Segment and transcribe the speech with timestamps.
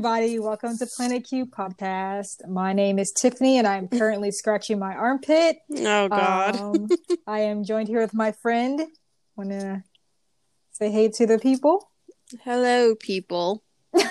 [0.00, 2.48] Everybody, welcome to Planet Q podcast.
[2.48, 5.58] My name is Tiffany, and I'm currently scratching my armpit.
[5.76, 6.58] Oh, God.
[6.58, 6.88] Um,
[7.26, 8.80] I am joined here with my friend.
[9.36, 9.84] Want to
[10.72, 11.90] say hey to the people?
[12.44, 13.62] Hello, people.
[13.92, 14.04] oh,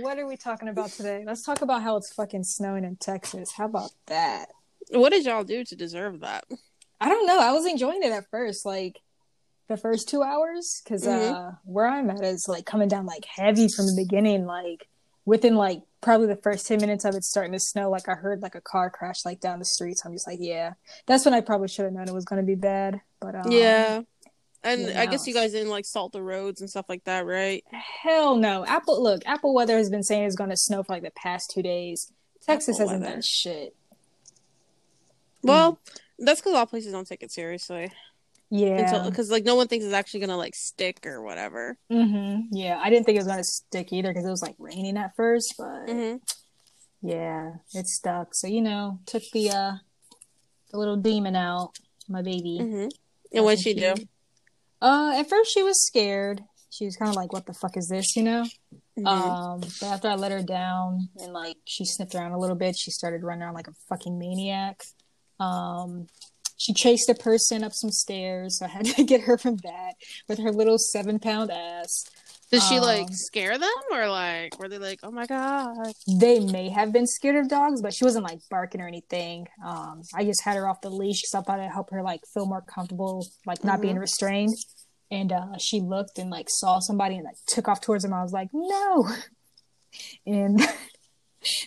[0.00, 1.24] what are we talking about today?
[1.26, 3.50] Let's talk about how it's fucking snowing in Texas.
[3.50, 4.50] How about that?
[4.90, 6.44] What did y'all do to deserve that?
[7.00, 7.40] I don't know.
[7.40, 9.00] I was enjoying it at first, like
[9.68, 11.32] the first two hours, because Mhm.
[11.32, 14.44] uh, where I'm at is like coming down like heavy from the beginning.
[14.46, 14.88] Like
[15.24, 18.42] within like probably the first ten minutes of it starting to snow, like I heard
[18.42, 19.98] like a car crash like down the street.
[19.98, 20.74] So I'm just like, yeah,
[21.06, 23.00] that's when I probably should have known it was going to be bad.
[23.20, 24.02] But um, yeah.
[24.62, 25.00] And yeah.
[25.00, 27.62] I guess you guys didn't like salt the roads and stuff like that, right?
[27.70, 28.64] hell no.
[28.64, 31.50] Apple, look, Apple weather has been saying it's going to snow for like the past
[31.50, 32.10] two days.
[32.46, 33.14] Texas Apple hasn't weather.
[33.16, 33.74] done shit.
[35.42, 35.78] Well,
[36.18, 37.90] that's because all places don't take it seriously.
[38.50, 39.02] Yeah.
[39.04, 41.76] Because, like, no one thinks it's actually to, like, stick or whatever.
[41.90, 44.96] hmm Yeah, I didn't think it was gonna stick either because it was like raining
[44.96, 46.16] at first, but hmm
[47.02, 48.34] yeah, it stuck.
[48.34, 49.72] So you know, took the uh
[50.70, 51.72] the little demon out,
[52.08, 52.58] my baby.
[52.60, 52.88] hmm
[53.32, 53.94] And what'd she do?
[54.80, 56.42] Uh, at first she was scared.
[56.70, 58.44] She was kind of like, "What the fuck is this?" You know.
[58.98, 59.06] Mhm.
[59.06, 62.76] Um, but after I let her down and like she sniffed around a little bit,
[62.76, 64.82] she started running around like a fucking maniac.
[65.40, 66.06] Um,
[66.56, 69.94] she chased a person up some stairs, so I had to get her from that
[70.28, 72.04] with her little seven pound ass.
[72.50, 73.70] Did she, like, um, scare them?
[73.90, 75.74] Or, like, were they like, oh my God?
[76.20, 79.48] they may have been scared of dogs, but she wasn't like barking or anything.
[79.64, 82.20] Um, I just had her off the leash because I thought it'd help her like
[82.32, 83.82] feel more comfortable, like not Mhm.
[83.82, 84.54] being restrained.
[85.10, 88.12] And uh, she looked and like saw somebody and like took off towards him.
[88.14, 89.08] I was like, no.
[90.26, 90.60] And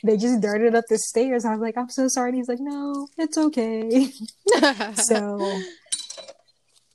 [0.03, 1.45] they just darted up the stairs.
[1.45, 2.29] I was like, I'm so sorry.
[2.29, 4.09] And he's like, no, it's okay.
[4.95, 5.59] So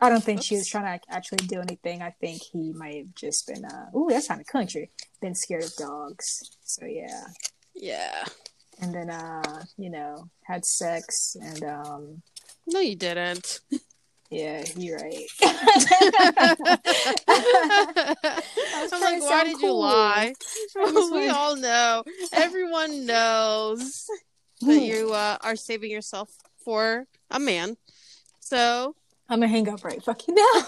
[0.01, 2.03] I don't think she was trying to actually do anything.
[2.03, 5.75] I think he might have just been, uh, ooh, that sounded country, been scared of
[5.77, 6.51] dogs.
[6.65, 7.25] So yeah.
[7.75, 8.25] yeah.
[8.81, 12.23] and then uh you know had sex and um
[12.67, 13.61] No, you didn't.
[14.33, 15.27] Yeah you're right
[18.93, 20.35] I'm like, why did you lie?
[21.13, 22.03] we all know.
[22.33, 24.07] Everyone knows
[24.63, 26.31] that you uh, are saving yourself
[26.65, 27.77] for a man.
[28.41, 28.95] So,
[29.29, 30.65] i'm gonna hang up right fucking now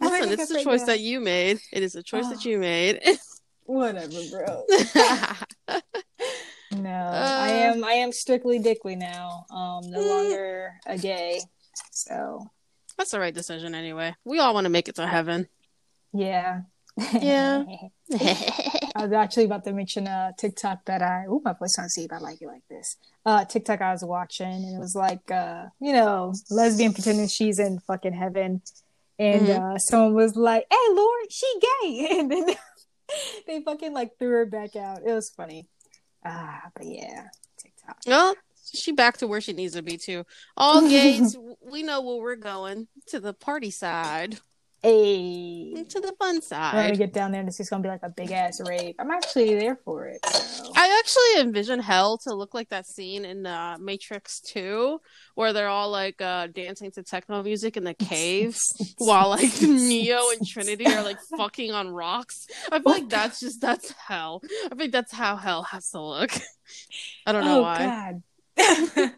[0.00, 0.86] listen, it's a right choice now.
[0.86, 1.60] that you made.
[1.72, 3.00] It is a choice that you made.
[3.64, 4.64] whatever bro
[6.72, 7.36] no Uh.
[7.40, 11.40] i am i am strictly dickly now um no longer a gay
[11.90, 12.50] so
[12.96, 14.14] That's the right decision anyway.
[14.24, 15.48] We all want to make it to heaven.
[16.12, 16.60] yeah
[17.20, 17.64] Yeah.
[18.94, 22.12] I was actually about to mention a TikTok that I oh my voice sounds deep.
[22.12, 22.96] I like it like this.
[23.24, 27.58] Uh TikTok I was watching and it was like uh, you know, lesbian pretending she's
[27.58, 28.60] in fucking heaven.
[29.18, 29.74] And Mhm.
[29.74, 32.46] uh someone was like, Hey Lord, she gay and then
[33.46, 34.98] they fucking like threw her back out.
[35.06, 35.68] It was funny.
[36.24, 37.28] Ah, but yeah,
[37.58, 37.96] TikTok.
[38.06, 38.34] well,
[38.74, 40.24] she back to where she needs to be too.
[40.56, 44.38] All gays, we know where we're going to the party side,
[44.82, 45.84] Hey.
[45.90, 46.74] to the fun side.
[46.74, 48.96] I'm gonna get down there and it's just gonna be like a big ass rape.
[48.98, 50.18] I'm actually there for it.
[50.26, 50.72] So.
[50.74, 55.00] I actually envision hell to look like that scene in uh, Matrix 2
[55.36, 58.58] where they're all like uh, dancing to techno music in the cave
[58.98, 62.48] while like Neo and Trinity are like fucking on rocks.
[62.72, 64.42] I feel like that's just that's hell.
[64.68, 66.32] I think that's how hell has to look.
[67.24, 67.78] I don't know oh why.
[67.78, 68.22] god.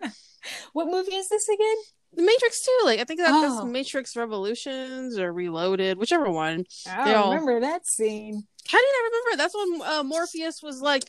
[0.73, 1.77] what movie is this again?
[2.15, 3.41] The Matrix 2, like I think that, Oh.
[3.57, 6.65] that's Matrix Revolutions or Reloaded, whichever one.
[6.89, 8.45] I don't all- remember that scene.
[8.69, 9.37] How do you not remember?
[9.37, 11.05] That's when uh, Morpheus was like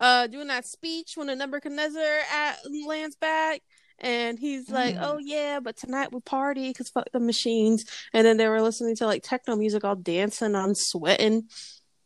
[0.00, 2.02] uh, doing that speech when the Nebuchadnezzar
[2.32, 3.62] at, lands back.
[3.98, 5.00] And he's like, Mm.
[5.02, 8.94] "Oh yeah, but tonight we party because fuck the machines." And then they were listening
[8.96, 11.44] to like techno music, all dancing, on sweating.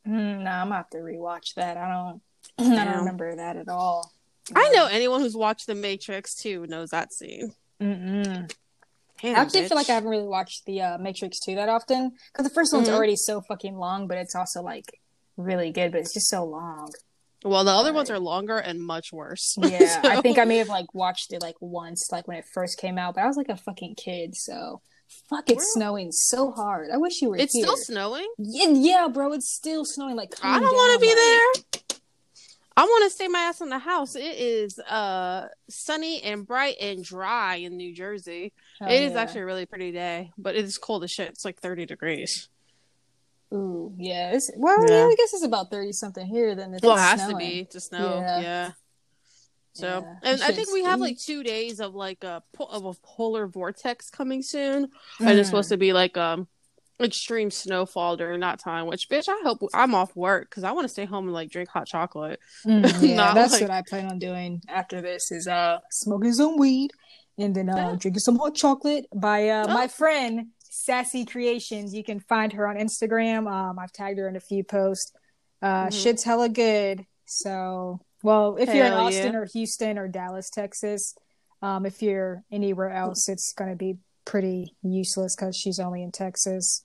[0.06, 1.76] Mm, nah, I'm gonna have to rewatch that.
[1.76, 2.22] I don't.
[2.78, 4.12] I don't remember that at all.
[4.54, 7.54] I know anyone who's watched The Matrix too knows that scene.
[7.80, 8.52] Mm-mm.
[9.22, 12.12] Damn, I actually feel like I haven't really watched the uh, Matrix 2 that often
[12.32, 12.94] because the first one's Mhm.
[12.94, 14.84] already so fucking long, but it's also like
[15.36, 16.90] really good, but it's just so long.
[17.44, 19.56] Well, the other ones are longer and much worse.
[19.62, 22.78] Yeah, I think I may have like watched it like once, like when it first
[22.78, 24.80] came out, but I was like a fucking kid, so
[25.28, 26.88] fuck, it's Where- snowing so hard.
[26.92, 27.64] I wish you were it's here.
[27.64, 28.26] still snowing.
[28.38, 30.16] Yeah, yeah, bro, it's still snowing.
[30.16, 31.89] Like I don't want to be like- there.
[32.76, 34.16] I want to stay my ass in the house.
[34.16, 38.52] It is uh sunny and bright and dry in New Jersey.
[38.80, 39.20] Oh, it is yeah.
[39.20, 41.28] actually a really pretty day, but it is cold as shit.
[41.28, 42.48] It's like 30 degrees.
[43.52, 44.32] Ooh, yeah.
[44.32, 44.98] It's, well, Yeah.
[44.98, 45.04] yeah.
[45.06, 46.54] I guess it's about thirty something here.
[46.54, 48.20] Then if Well, it it's has to be to snow.
[48.20, 48.40] Yeah.
[48.40, 48.70] Yeah.
[49.72, 53.46] So, and I think we have like two days of like a of a polar
[53.46, 54.88] vortex coming soon,
[55.20, 56.48] and it's supposed to be like um
[57.02, 58.86] extreme snowfall during that time.
[58.86, 61.50] Which, bitch, I hope I'm off work because I want to stay home and like
[61.50, 62.40] drink hot chocolate.
[62.66, 62.82] Mm,
[63.16, 66.90] yeah, that's like- what I plan on doing after this is uh smoking some weed
[67.38, 67.96] and then uh Yeah.
[67.98, 69.74] drinking some hot chocolate by uh Oh.
[69.74, 71.92] my friend Sassy Creations.
[71.94, 73.50] You can find her on Instagram.
[73.50, 75.12] Um I've tagged her in a few posts.
[75.62, 76.02] Uh Mhm.
[76.02, 77.04] shit's hella good.
[77.26, 79.38] So well if you're in Austin yeah.
[79.38, 81.14] or Houston or Dallas, Texas,
[81.62, 86.84] um if you're anywhere else it's gonna be pretty useless because she's only in Texas.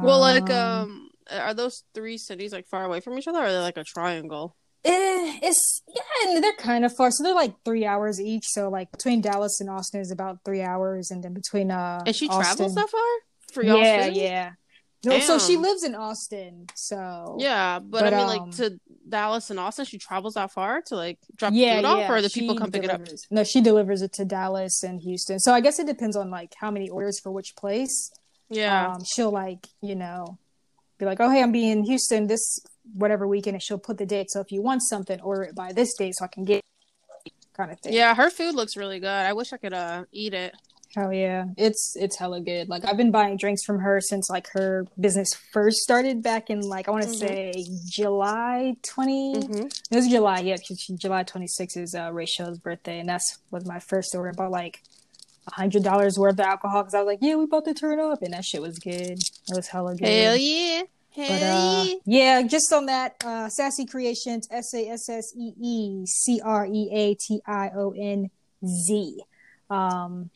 [0.00, 3.52] Well, like, um, are those three cities like far away from each other, or are
[3.52, 4.56] they like a triangle?
[4.84, 7.10] Eh, it's yeah, and they're kind of far.
[7.10, 8.44] So they're like three hours each.
[8.46, 12.14] So like between Dallas and Austin is about three hours, and then between uh And
[12.14, 13.00] she Austin, travels that far
[13.52, 13.78] for y'all?
[13.78, 14.50] yeah, yeah.
[15.04, 16.66] So, so she lives in Austin.
[16.74, 20.52] So Yeah, but, But, I mean, um, like to Dallas and Austin, she travels that
[20.52, 22.12] far to like drop yeah, food off, yeah.
[22.12, 23.02] or the people come pick it up.
[23.30, 25.38] No, she delivers it to Dallas and Houston.
[25.38, 28.10] So I guess it depends on like how many orders for which place.
[28.50, 30.38] Yeah, Um, she'll like you know
[30.98, 32.60] be like, oh hey, I'm being in Houston this
[32.94, 34.30] whatever weekend, and she'll put the date.
[34.30, 36.62] So if you want something, order it by this date so I can get
[37.54, 37.92] kind of thing.
[37.92, 39.08] yeah, her food looks really good.
[39.08, 40.54] I wish I could uh eat it.
[40.96, 42.68] Hell yeah, it's it's hella good.
[42.70, 46.60] Like I've been buying drinks from her since like her business first started back in
[46.62, 47.18] like I want to Mhm.
[47.18, 49.66] say July 20 Mhm.
[49.90, 50.56] It was July, yeah,
[50.96, 54.32] July twenty sixth is uh, Rachel's birthday, and that's was my first order.
[54.32, 54.82] Bought like
[55.52, 58.22] hundred dollars worth of alcohol because I was like, yeah, we about to turn up,
[58.22, 59.18] and that shit was good.
[59.18, 60.06] It was hella good.
[60.06, 60.82] Hell yeah,
[61.14, 61.94] hell But uh, yeah.
[62.04, 66.66] yeah, just on that, uh, Sassy Creations, S A S S E E C R
[66.66, 68.30] E A T I O N
[68.66, 69.22] Z.
[69.70, 70.30] Um,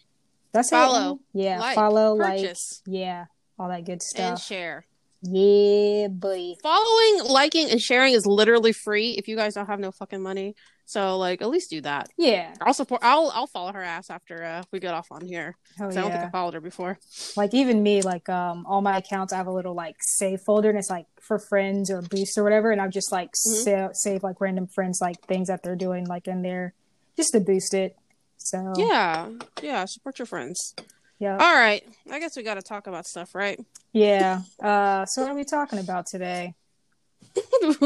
[0.53, 1.43] that's Follow, it.
[1.43, 2.55] Yeah, like, follow, like,
[2.87, 3.27] yeah,
[3.59, 4.87] all that good stuff, and share.
[5.23, 6.59] Yeah, buddy.
[6.63, 10.57] Following, liking, and sharing is literally free if you guys don't have no fucking money.
[10.85, 12.11] So like, at least do that.
[12.19, 13.01] Yeah, I'll support.
[13.03, 15.57] I'll I'll follow her ass after uh, we get off on here.
[15.79, 16.25] 'Cause I don't think.
[16.25, 16.99] I followed her before.
[17.37, 20.69] Like even me, like um, all my accounts, I have a little like save folder,
[20.69, 23.65] and it's like for friends or boosts or whatever, and I've just like Mhm.
[23.65, 26.75] sa- save like random friends like things that they're doing like in there,
[27.17, 27.97] just to boost it.
[28.37, 29.31] So Yeah,
[29.63, 29.85] yeah.
[29.87, 30.75] Support your friends.
[31.21, 31.39] yeah.
[31.39, 31.83] All right.
[32.11, 33.59] I guess we got to talk about stuff, right?
[33.93, 34.41] Yeah.
[34.61, 36.55] Uh, so what are we talking about today?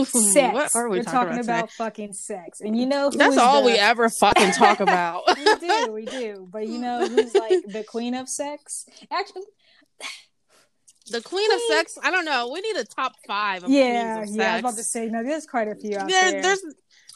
[0.05, 0.55] Sex.
[0.55, 1.59] What are we We're talking, talking about?
[1.59, 5.23] about fucking sex, and you know who That's all the- we ever fucking talk about.
[5.37, 6.49] we do, we do.
[6.51, 8.87] But you know who's like the queen of sex?
[9.11, 9.43] Actually,
[11.11, 11.97] the queen of sex.
[12.03, 12.51] I don't know.
[12.53, 14.51] We need a top five of yeah, queens of yeah.
[14.51, 15.23] I was about to say no.
[15.23, 16.43] There's quite a few out there, there.
[16.43, 16.63] there's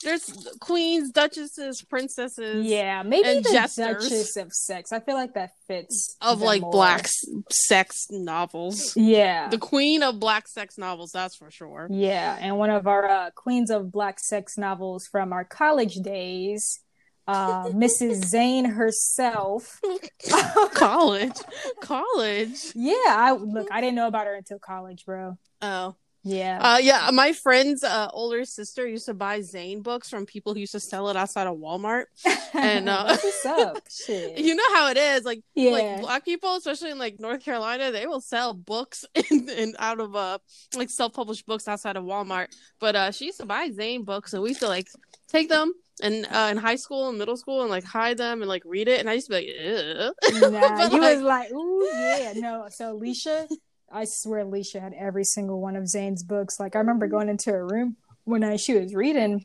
[0.03, 0.25] there's
[0.61, 2.65] queens, duchesses, princesses.
[2.67, 4.03] yeah, maybe the jesters.
[4.09, 4.93] Duchess of Sex.
[4.93, 6.73] I feel like that fits Of like more.
[6.73, 7.09] black
[7.51, 8.95] sex novels.
[8.97, 11.87] Yeah, The queen of black sex novels, that's for sure.
[11.91, 16.81] yeah, and one of our uh, queens of black sex novels from our college days,
[17.29, 18.25] uh, Mrs.
[18.25, 19.81] Zane herself.
[20.75, 21.37] College.
[21.81, 22.57] College.
[22.75, 23.69] Yeah, I look.
[23.71, 25.37] I didn't know about her until college, bro.
[25.63, 25.95] Oh.
[26.23, 26.59] Yeah.
[26.61, 30.61] Uh, yeah, my friend's uh, older sister used to buy Zane books from people who
[30.61, 32.05] used to sell it outside of Walmart.
[32.53, 33.79] and, uh, what's up?
[33.91, 34.39] Shit.
[34.39, 35.71] You know how it is, like yeah.
[35.71, 40.01] like black people, especially in like North Carolina, they will sell books in, in out
[40.01, 40.39] of uh
[40.77, 42.49] like self published books outside of Walmart.
[42.81, 44.89] But uh, she used to buy Zane books, and we used to like
[45.29, 45.73] take them
[46.03, 48.89] and uh, in high school and middle school and like hide them and like read
[48.89, 49.01] it.
[49.01, 50.51] And I used to be like, Ew.
[50.51, 52.33] Nah, But, you like- was like, ooh, yeah.
[52.37, 53.49] No, so Alicia,
[53.91, 56.61] I swear Alicia had every single one of Zane's books.
[56.61, 59.45] Like, I remember going into her room when I, she was reading,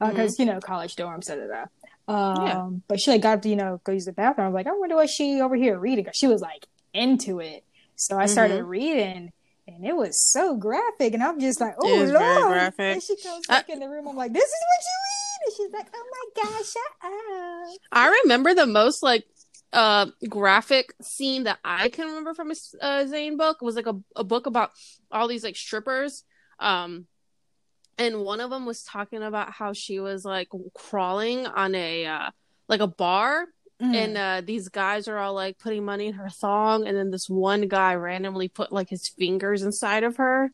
[0.00, 1.60] because, you know, college dorms, da da da.
[1.62, 1.66] Um,
[2.08, 2.46] Mm-hmm.
[2.46, 2.70] Yeah.
[2.88, 4.46] But she, like, got up to, you know, go use the bathroom.
[4.46, 6.04] I was like, I wonder what she over here reading.
[6.04, 7.64] 'Cause she was, like, into it.
[7.96, 8.68] So I started Mm-hmm.
[8.68, 9.32] reading.
[9.66, 12.72] And it was so graphic, and I'm just like, oh Lord!
[12.78, 14.08] And she comes I- back in the room.
[14.08, 17.78] I'm like, this is what you read, and she's like, oh my gosh, shut up.
[17.92, 19.24] I remember the most like
[19.72, 23.96] uh graphic scene that I can remember from a uh, Zane book was like a,
[24.16, 24.70] a book about
[25.10, 26.24] all these like strippers
[26.58, 27.06] um
[27.98, 32.30] and one of them was talking about how she was like crawling on a uh
[32.68, 33.46] like a bar
[33.80, 33.94] Mm.
[33.94, 37.30] and uh these guys are all like putting money in her thong and then this
[37.30, 40.50] one guy randomly put like his fingers inside of her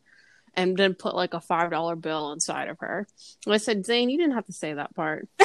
[0.57, 3.07] and then put like a five dollar bill inside of her
[3.45, 5.29] and i said zane you didn't have to say that part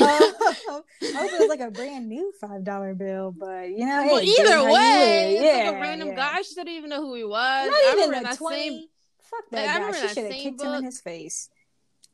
[0.00, 0.84] oh, I hope
[1.32, 4.64] it was like a brand new five dollar bill, but you know, well hey, either
[4.72, 6.14] way yeah, like a random yeah.
[6.16, 8.68] guy she didn't even know who he was I Not even remember a that twenty.
[8.68, 8.84] same
[9.20, 9.74] Fuck I that guy.
[9.74, 11.48] remember She that should have kicked him in his face.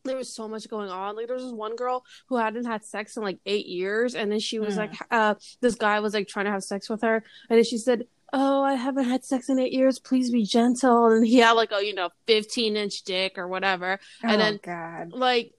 [0.04, 1.16] there was so much going on.
[1.16, 4.30] Like there was this one girl who hadn't had sex in like eight years, and
[4.32, 4.78] then she was Mm.
[4.78, 7.16] like, uh, this guy was like trying to have sex with her,
[7.50, 9.98] and then she said, "Oh, I haven't had sex in eight years.
[9.98, 13.98] Please be gentle." And he had like a you know fifteen inch dick or whatever,
[14.24, 15.12] Oh And then- God.
[15.12, 15.52] like.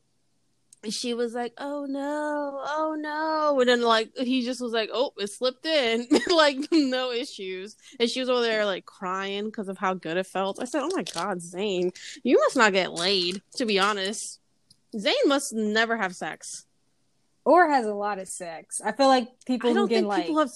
[0.90, 5.14] she was like, "Oh no, oh no," and then like he just was like, "Oh,
[5.18, 9.78] it slipped in," like no issues, and she was over there like crying because of
[9.78, 10.60] how good it felt.
[10.60, 11.92] I said, "Oh my god, Zane,
[12.24, 14.40] you must not get laid." To be honest,
[14.98, 16.66] Zane must never have sex,
[17.46, 18.82] or has a lot of sex.
[18.84, 20.22] I feel like people I who don't get think like.
[20.26, 20.52] people have.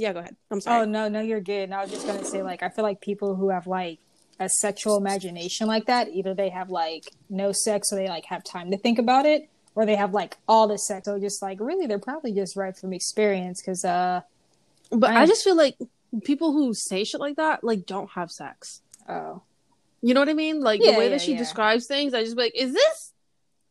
[0.00, 0.36] Yeah, go ahead.
[0.50, 0.82] I'm sorry.
[0.82, 1.64] Oh no, no, you're good.
[1.64, 3.98] And I was just gonna say, like, I feel like people who have like
[4.38, 8.44] a sexual imagination like that, either they have like no sex, or they like have
[8.44, 11.06] time to think about it, or they have like all the sex.
[11.06, 14.20] So just like really, they're probably just right from experience, because uh,
[14.90, 15.76] but I- I just feel like
[16.24, 18.80] people who say shit like that like don't have sex.
[19.08, 19.42] oh,
[20.00, 20.60] You know what I mean?
[20.60, 21.38] Like Yeah, the way yeah, that she yeah.
[21.38, 23.12] describes things, I just be like, is this?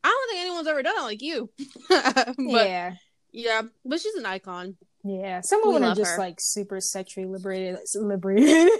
[0.03, 1.49] I don't think anyone's ever done it like you.
[1.89, 2.95] but yeah.
[3.31, 4.75] yeah, but she's an icon.
[5.03, 5.41] Yeah.
[5.41, 6.17] Some women are just her.
[6.17, 8.69] like super sexually liberated, liberated.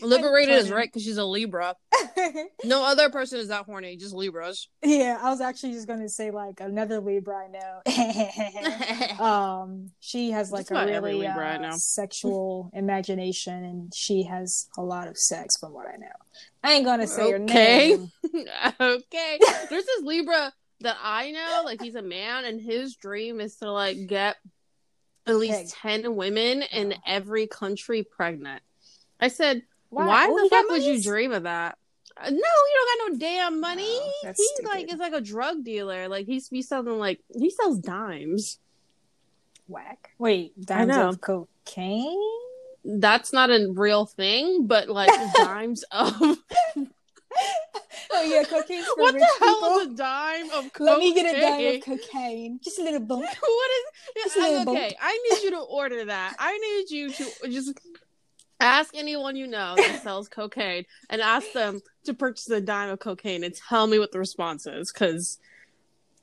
[0.00, 1.74] Liberated is right because she's a Libra.
[2.64, 4.68] No other person is that horny, just Libras.
[4.82, 7.48] yeah, I was actually just gonna say like another Libra I
[9.18, 9.24] know.
[9.24, 11.72] um she has like Just a really Libra I uh, know.
[11.76, 16.06] sexual imagination and she has a lot of sex from what i know
[16.62, 17.96] i ain't gonna say her Okay.
[17.96, 18.10] name
[18.80, 19.38] okay.
[19.70, 20.52] There's this Libra
[20.84, 24.36] that I know, like he's a man, and his dream is to like get
[25.26, 26.02] at least Peg.
[26.02, 28.62] ten women in every country pregnant.
[29.20, 30.06] I said, Wow.
[30.08, 31.78] why Oh, the fuck would you dream of that?
[32.16, 33.98] Uh, no, you don't got no damn money.
[34.22, 34.68] That's he stupid.
[34.68, 36.08] like is like a drug dealer.
[36.08, 38.58] Like he's be selling like he sells dimes.
[39.66, 42.20] whack wait dimes of cocaine
[42.84, 46.36] That's not a real thing, but like dimes of
[48.12, 50.86] oh yeah cocaine's for what rich the hell people is a dime of cocaine?
[50.86, 53.70] let me get a dime of cocaine just a little bump what
[54.16, 54.96] Just is a I- little okay?
[55.00, 56.34] I need you to order that.
[56.38, 57.78] I need you to just
[58.60, 62.98] ask anyone you know that sells cocaine and ask them to purchase a dime of
[63.00, 65.38] cocaine and tell me what the response is because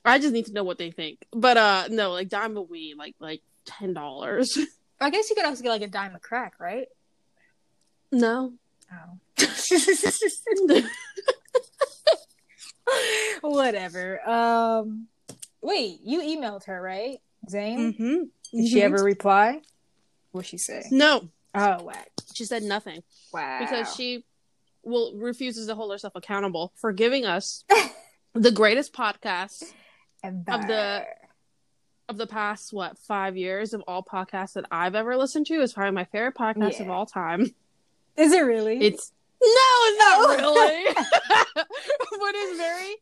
[0.04, 1.24] I just need to know what they think.
[1.32, 4.56] But uh no, like dime of weed, like like ten dollars.
[5.00, 6.86] i guess you could also get like a dime of crack right
[8.12, 8.52] No.
[8.92, 9.18] oh
[13.40, 14.28] Whatever.
[14.28, 15.06] Um,
[15.60, 17.18] wait, you emailed her, right,
[17.48, 17.92] Zane?
[17.94, 18.22] mm-hmm.
[18.56, 19.60] Did she ever reply?
[20.32, 20.82] What'd she say?
[20.90, 22.10] No, Oh, whack.
[22.34, 23.58] she said nothing Wow.
[23.60, 24.24] because she
[24.82, 27.64] will refuses to hold herself accountable for giving us
[28.34, 29.64] the greatest podcast
[30.24, 31.06] of the-
[32.08, 35.60] of the past what five years of all podcasts that I've ever listened to.
[35.62, 37.54] Is probably my favorite podcast of all time.
[38.16, 38.80] Is it really?
[38.80, 42.94] It's no, not really, but it's very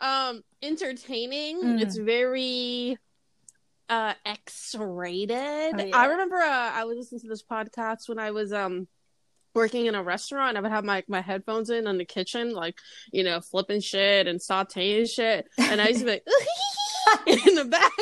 [0.00, 1.62] um entertaining.
[1.62, 1.82] Mm.
[1.82, 2.98] It's very
[3.88, 5.74] uh X-rated.
[5.80, 5.96] Oh, yeah.
[5.96, 8.88] I remember uh, I was listening to this podcast when I was um
[9.54, 10.56] working in a restaurant.
[10.56, 12.76] I would have my my headphones in in the kitchen, like
[13.12, 17.64] you know, flipping shit and sauteing shit, and I used to be like in the
[17.64, 17.92] back.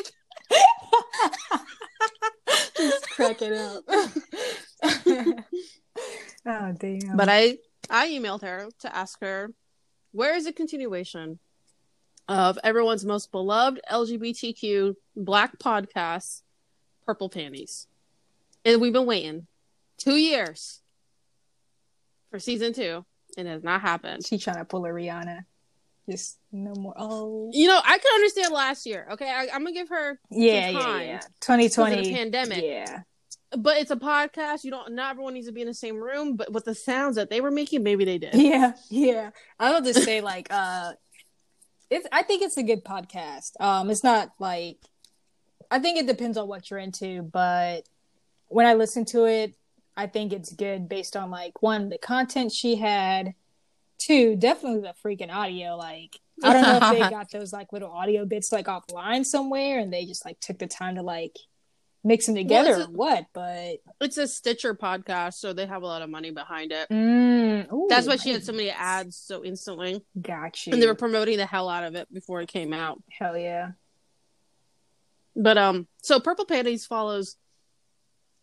[2.76, 3.84] Just crack it up.
[6.46, 7.16] oh damn.
[7.16, 7.58] But I
[7.92, 9.50] I emailed her to ask her
[10.12, 11.38] where is a continuation
[12.26, 16.42] of everyone's most beloved LGBTQ black podcast,
[17.04, 17.86] Purple Panties.
[18.64, 19.46] And we've been waiting
[19.98, 20.80] two years
[22.30, 23.04] for season two,
[23.36, 24.24] and it has not happened.
[24.24, 25.44] she trying to pull a Rihanna.
[26.08, 26.94] Just no more.
[26.96, 27.50] Oh.
[27.52, 29.06] You know, I could understand last year.
[29.12, 31.16] Okay, I, I'm gonna give her, Yeah, yeah, time yeah.
[31.18, 32.14] because 2020.
[32.14, 32.62] pandemic.
[32.64, 33.02] Yeah.
[33.56, 34.64] But it's a podcast.
[34.64, 34.92] You don't.
[34.94, 36.36] Not everyone needs to be in the same room.
[36.36, 38.34] But with the sounds that they were making, maybe they did.
[38.34, 39.30] Yeah, yeah.
[39.58, 40.92] I will just say like uh
[41.90, 43.60] it's I think it's a good podcast.
[43.60, 44.78] Um it's not like
[45.70, 47.82] I think it depends on what you're into, but
[48.48, 49.54] when I listen to it,
[49.96, 53.34] I think it's good based on like one, the content she had,
[53.98, 55.76] two, definitely the freaking audio.
[55.76, 59.78] Like I don't know if they got those like little audio bits like offline somewhere
[59.78, 61.38] and they just like took the time to like
[62.04, 65.86] mix them together it's or what, but It's a Stitcher podcast, so they have a
[65.86, 66.88] lot of money behind it.
[66.88, 70.94] mm, ooh, That's why she had so many ads so instantly, gotcha and they were
[70.94, 73.02] promoting the hell out of it before it came out.
[73.10, 73.72] Hell yeah.
[75.34, 77.36] But um, so Purple Panties follows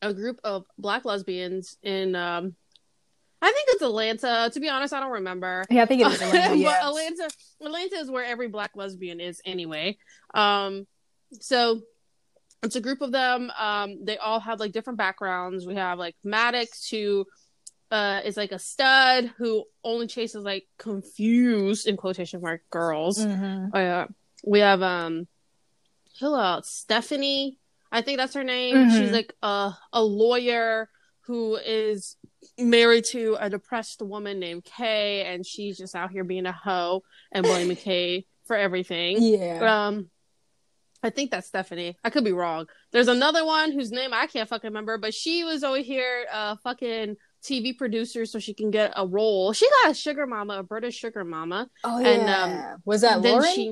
[0.01, 2.56] a group of black lesbians in um,
[3.42, 4.50] I think it's Atlanta.
[4.54, 5.66] To be honest, I don't remember.
[5.70, 6.63] Yeah, I think it is Atlanta.
[6.63, 7.30] But Atlanta,
[7.62, 9.98] Atlanta is where every black lesbian is anyway.
[10.34, 10.88] Um,
[11.39, 11.82] so
[12.63, 13.51] it's a group of them.
[13.58, 15.66] Um, they all have like different backgrounds.
[15.66, 17.25] We have like Maddox, who
[17.92, 23.18] uh is like a stud who only chases like confused in quotation mark girls.
[23.25, 23.70] Mhm.
[23.74, 24.06] Oh yeah.
[24.46, 25.28] We have um
[26.20, 26.70] who else?
[26.70, 27.58] Stephanie.
[27.92, 28.75] I think that's her name.
[28.75, 28.98] Mhm.
[28.98, 30.89] She's like a a lawyer
[31.22, 32.16] who is
[32.58, 37.04] married to a depressed woman named Kay and she's just out here being a hoe
[37.32, 39.18] and blaming Kay for everything.
[39.22, 39.88] Yeah.
[39.88, 40.10] Um,
[41.01, 41.98] I think that's Stephanie.
[42.03, 42.68] I could be wrong.
[42.91, 46.58] There's another one whose name I can't fucking remember, but she was over here, uh,
[46.58, 49.53] fucking TV producer, so she can get a role.
[49.53, 51.70] She got a sugar mama, a British sugar mama.
[51.84, 52.75] oh and, yeah.
[52.86, 53.56] Was that then Lauren?
[53.56, 53.70] she,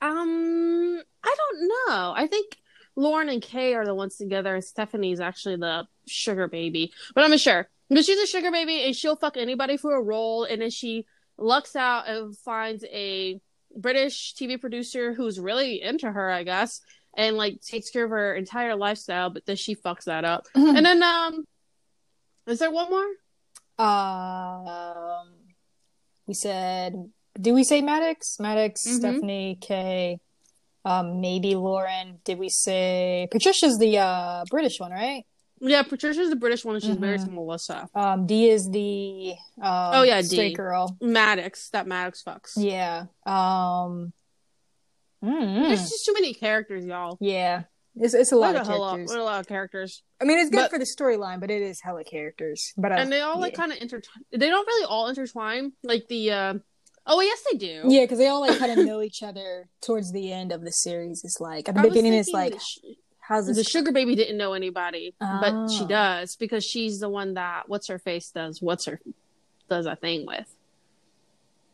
[0.00, 2.12] um, I don't know.
[2.16, 2.56] I think
[2.96, 6.92] Lauren and Kay are the ones together, and Stephanie's actually the sugar baby.
[7.14, 7.68] But I'm not sure.
[7.88, 11.06] But she's a sugar baby, and she'll fuck anybody for a role, and then she
[11.38, 13.40] lucks out and finds a
[13.76, 16.80] British TV producer who's really into her, I guess,
[17.16, 19.30] and like takes care of her entire lifestyle.
[19.30, 20.46] But then she fucks that up.
[20.54, 21.44] And then, um,
[22.46, 23.06] is there one more?
[23.86, 25.28] Um,
[26.26, 27.10] we said,
[27.40, 28.38] did we say Maddox?
[28.40, 28.98] Maddox, Mhm.
[28.98, 30.18] Stephanie, Kay,
[30.84, 32.20] um, maybe Lauren.
[32.24, 35.24] Did we say Patricia's the uh British one, right?
[35.60, 37.24] Yeah, Patricia's the British one, and she's married Mhm.
[37.26, 37.88] to Melissa.
[37.94, 40.54] Um, D is the um, Oh, yeah, straight D.
[40.54, 40.96] girl.
[41.00, 42.52] Maddox, that Maddox fucks.
[42.56, 43.06] Yeah.
[43.26, 44.12] Um.
[45.24, 47.16] mm, There's just too many characters, y'all.
[47.20, 47.64] yeah.
[48.00, 49.16] It's it's a lot There's of a lot, characters.
[49.16, 51.80] a lot of characters, I mean, it's good but- for the storyline, but it is
[51.80, 52.72] hella characters.
[52.76, 54.22] But uh, and they all like kind of intertwine.
[54.30, 55.72] They don't really all intertwine.
[55.82, 56.54] Like the, uh...
[57.06, 57.82] oh yes, they do.
[57.88, 60.70] Yeah, because they all like kind of know each other towards the end of the
[60.70, 61.22] series.
[61.24, 62.54] It's like at the I beginning, it's like,
[63.28, 63.56] how's this?
[63.58, 65.86] the sugar baby didn't know anybody, but she Oh.
[65.86, 69.00] does because she's the one that what's her face does what's her
[69.68, 70.52] does a thing with.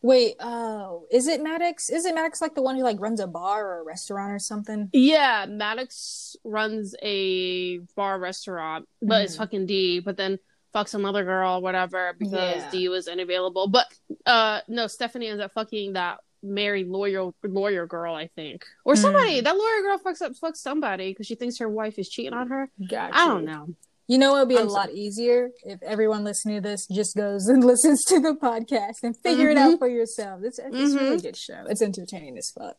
[0.02, 1.88] Wait, oh, is it Maddox?
[1.88, 4.38] Is it Maddox like the one who like runs a bar or a restaurant or
[4.38, 4.90] something?
[4.92, 9.38] Yeah, Maddox runs a bar restaurant, but it's Mhm.
[9.38, 10.00] fucking D.
[10.00, 10.38] But then
[10.74, 12.70] fucks another girl, whatever, because Yeah.
[12.70, 13.68] D was unavailable.
[13.68, 13.86] But
[14.26, 19.40] uh, no, Stephanie ends up fucking that married lawyer lawyer girl, I think, or somebody.
[19.40, 19.44] Mm.
[19.44, 22.48] That lawyer girl fucks up fucks somebody because she thinks her wife is cheating on
[22.48, 22.70] her.
[22.88, 23.16] Gotcha.
[23.16, 23.74] I don't know.
[24.06, 27.16] You know, it would be a I'm lot easier if everyone listening to this just
[27.16, 30.42] goes and listens to the podcast and figure it out for yourself.
[30.44, 31.64] It's, it's a really good show.
[31.68, 32.76] It's entertaining as fuck.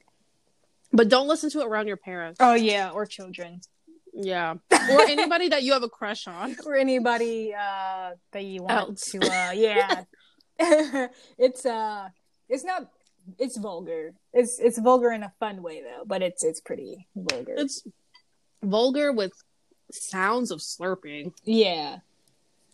[0.91, 2.38] But don't listen to it around your parents.
[2.39, 3.62] Oh yeah, or children,
[4.13, 6.56] Yeah, or anybody that you have a crush on.
[6.65, 9.12] or anybody uh, that you want Else.
[9.12, 9.19] to.
[9.19, 10.04] Uh, yeah,
[11.39, 12.10] it's uh,
[12.47, 12.88] it's not.
[13.39, 14.13] It's vulgar.
[14.33, 17.55] It's it's vulgar in a fun way though, but it's it's pretty vulgar.
[17.57, 17.83] It's
[18.63, 19.31] vulgar with
[19.91, 21.97] sounds of slurping yeah,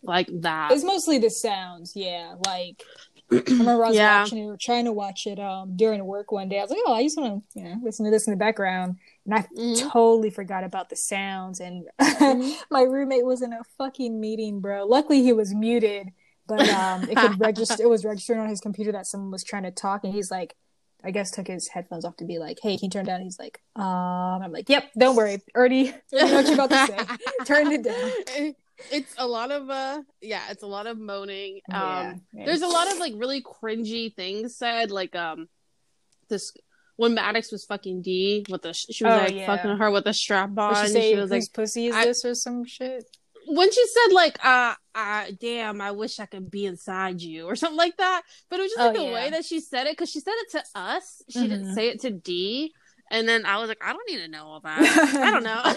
[0.03, 0.71] like that.
[0.71, 1.93] it's mostly the sounds.
[1.95, 2.83] Yeah, like
[3.31, 4.19] I remember I was Yeah.
[4.23, 6.59] watching it trying to watch it um during work one day.
[6.59, 8.37] I was like, oh, I just want to you know listen to this in the
[8.37, 9.91] background, and I Mhm.
[9.91, 11.59] totally forgot about the sounds.
[11.59, 12.55] And Mhm.
[12.71, 14.85] my roommate was in a fucking meeting, bro.
[14.85, 16.11] Luckily, he was muted,
[16.57, 17.83] but um, it could register.
[17.83, 20.55] It was registering on his computer that someone was trying to talk, and he's like.
[21.03, 23.39] I guess took his headphones off to be like, "Hey, can you turn down?" He's
[23.39, 23.83] like, "Um."
[24.43, 27.17] I'm like, "Yep, don't worry, already, already know what you're about to say.
[27.45, 28.53] Turn it down."
[28.91, 31.61] It's a lot of uh yeah, it's a lot of moaning.
[31.73, 32.45] Um yeah.
[32.45, 35.49] there's a lot of like really cringy things said like um
[36.29, 36.53] this
[36.97, 39.47] when Maddox was fucking D with the she was Oh, like yeah.
[39.47, 40.85] fucking her with a strap on.
[40.85, 43.05] She say she was like pussy is I- this or some shit?
[43.53, 47.55] When she said like uh, uh damn i wish i could be inside you or
[47.55, 49.13] something like that but it was just like Oh, the yeah.
[49.13, 51.75] way that she said it because she said it to us she didn't Mhm.
[51.75, 52.73] say it to d
[53.11, 54.79] and then i was like i don't need to know all that
[55.23, 55.61] i don't know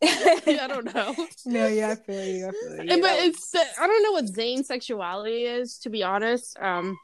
[0.62, 2.46] i don't know no, yeah, I feel you.
[2.46, 3.02] I feel you.
[3.02, 6.96] But it's i don't know what zane's sexuality is to be honest um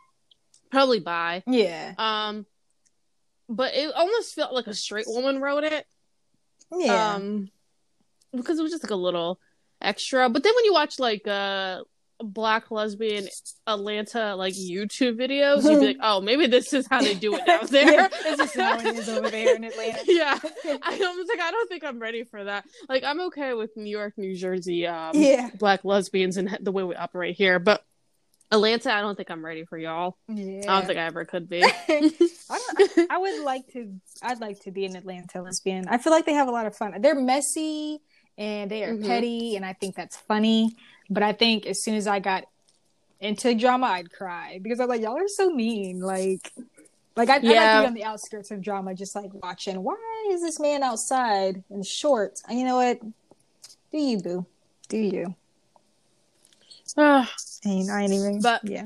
[0.70, 2.46] probably bi yeah, um
[3.48, 5.86] but it almost felt like a straight woman wrote it
[6.76, 7.14] yeah.
[7.16, 7.50] um
[8.32, 9.38] because it was just like a little
[9.84, 11.80] extra but then when you watch like uh
[12.22, 13.26] black lesbian
[13.66, 17.44] atlanta like youtube videos you'd be like oh maybe this is how they do it
[17.44, 19.98] down there Yeah, this is how it is over there in Atlanta.
[20.06, 23.76] yeah i was like i don't think i'm ready for that like i'm okay with
[23.76, 27.84] new york new jersey um yeah, black lesbians and the way we operate here but
[28.52, 30.60] atlanta i don't think i'm ready for y'all yeah.
[30.68, 33.94] i don't think i ever could be I, don't, I would like to.
[34.22, 35.86] I'd like to be an Atlanta lesbian.
[35.88, 37.00] I feel like they have a lot of fun.
[37.00, 38.00] They're messy
[38.38, 39.06] and they are Mhm.
[39.06, 40.76] petty, and I think that's funny.
[41.10, 42.44] But I think as soon as I got
[43.20, 46.00] into drama, I'd cry because I'm like, y'all are so mean.
[46.00, 46.52] Like,
[47.16, 47.76] like I, I like Yeah.
[47.76, 49.82] to be on the outskirts of drama, just like watching.
[49.82, 52.42] Why is this man outside in shorts?
[52.48, 53.00] And you know what?
[53.92, 54.46] Do you, boo?
[54.88, 55.34] Do you?
[56.96, 58.40] And I ain't even.
[58.40, 58.84] But- yeah,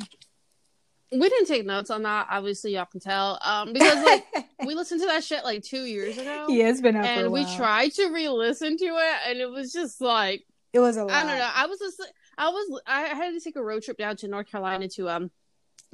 [1.12, 4.24] we didn't take notes on that obviously y'all can tell um because like
[4.66, 7.44] we listened to that shit like two years ago yeah, it's been up and we
[7.56, 11.12] tried to re-listen to it and it was just like It was a lot.
[11.12, 12.02] i don't know i was just
[12.36, 15.30] i was i had to take a road trip down to north carolina to um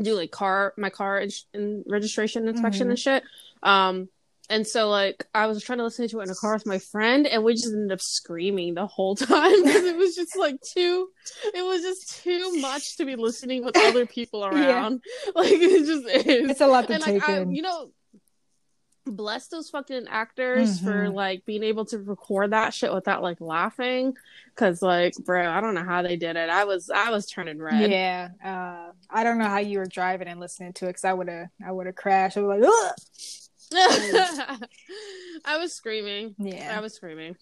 [0.03, 2.91] do like car my car ins- and registration inspection Mhm.
[2.91, 3.23] and shit
[3.63, 4.09] um
[4.51, 6.79] and so like I was trying to listen to it in a car with my
[6.79, 10.57] friend, and we just ended up screaming the whole time because it was just like
[10.61, 11.09] too,
[11.55, 15.01] it was just too much to be listening with other people around.
[15.05, 15.31] Yeah.
[15.35, 16.51] Like it just is.
[16.51, 17.91] It's a lot to and, take like, I, you know,
[19.07, 20.87] bless those fucking actors mm-hmm.
[20.87, 24.15] for like being able to record that shit without like laughing
[24.55, 27.59] because like bro i don't know how they did it i was i was turning
[27.59, 31.05] red yeah uh i don't know how you were driving and listening to it because
[31.05, 32.95] i would have i would have crashed i was like Ugh!
[35.45, 36.35] I was screaming.
[36.39, 37.37] Yeah, I was screaming.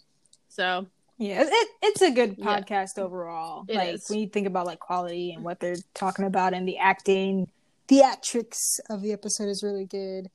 [0.48, 0.86] So
[1.18, 3.04] yeah, it, it's a good podcast yeah.
[3.04, 3.64] overall.
[3.68, 4.08] It like is.
[4.08, 7.48] when you think about like quality and what they're talking about and the acting,
[7.88, 10.30] theatrics of the episode is really good.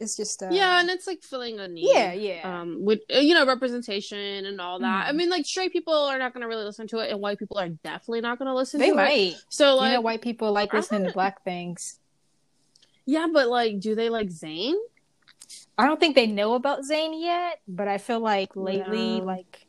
[0.00, 1.88] It's just uh, yeah, and it's like filling a need.
[1.92, 2.60] Yeah, yeah.
[2.60, 5.06] Um, with uh, you know representation and all that.
[5.06, 5.08] Mm.
[5.08, 7.38] I mean, like straight people are not going to really listen to it, and white
[7.38, 8.78] people are definitely not going to listen.
[8.78, 9.32] They to might.
[9.32, 9.36] It.
[9.48, 11.98] So like, you know, white people like listening to black things.
[13.06, 14.76] Yeah, but like, do they like Zane?
[15.78, 19.66] I don't think they know about Zane yet, but I feel like lately, like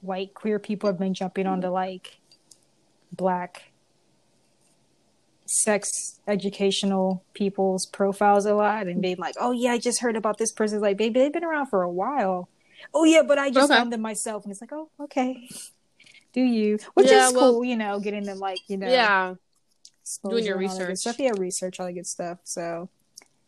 [0.00, 2.18] white queer people have been jumping onto like
[3.12, 3.72] black
[5.46, 10.38] sex educational people's profiles a lot and being like, "Oh yeah, I just heard about
[10.38, 12.48] this person." like, baby, they've been around for a while.
[12.94, 13.78] Oh yeah, but I just okay.
[13.78, 15.48] found them myself, and it's like, oh okay,
[16.32, 16.78] do you?
[16.94, 19.34] Which yeah, is well, cool, you know, getting them like you know, yeah,
[20.28, 22.38] doing your research stuff, yeah, research all the good stuff.
[22.44, 22.88] So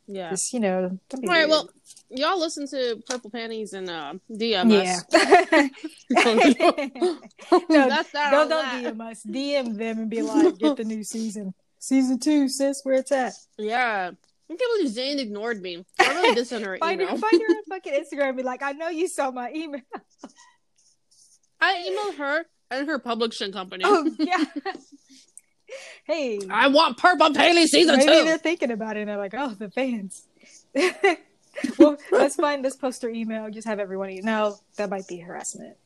[0.07, 0.31] yeah.
[0.31, 1.49] Just, you know, all right.
[1.49, 1.51] Weird.
[1.51, 1.71] Well,
[2.11, 5.01] y'all listen to Purple Panties and uh, DM yeah.
[5.13, 5.71] us.
[7.69, 9.25] no, That's that don't, don't DM us.
[9.25, 11.55] DM them and be like, get the new season.
[11.79, 13.33] Season two, sis, where it's at.
[13.59, 14.11] Yeah.
[14.49, 15.85] I can't believe Zane ignored me.
[15.99, 17.17] I really this on her find email.
[17.17, 19.83] Her, find her on fucking Instagram and be like, I know you saw my email.
[21.61, 23.83] I emailed her and her publishing company.
[23.85, 24.45] Oh, yeah
[26.05, 28.25] hey, I want Purple Paley season maybe two.
[28.25, 30.27] they're thinking about it and they're like, oh, the fans.
[31.79, 33.51] well, let's find this poster email.
[33.51, 34.11] Just have everyone.
[34.11, 35.77] E- no, that might be harassment.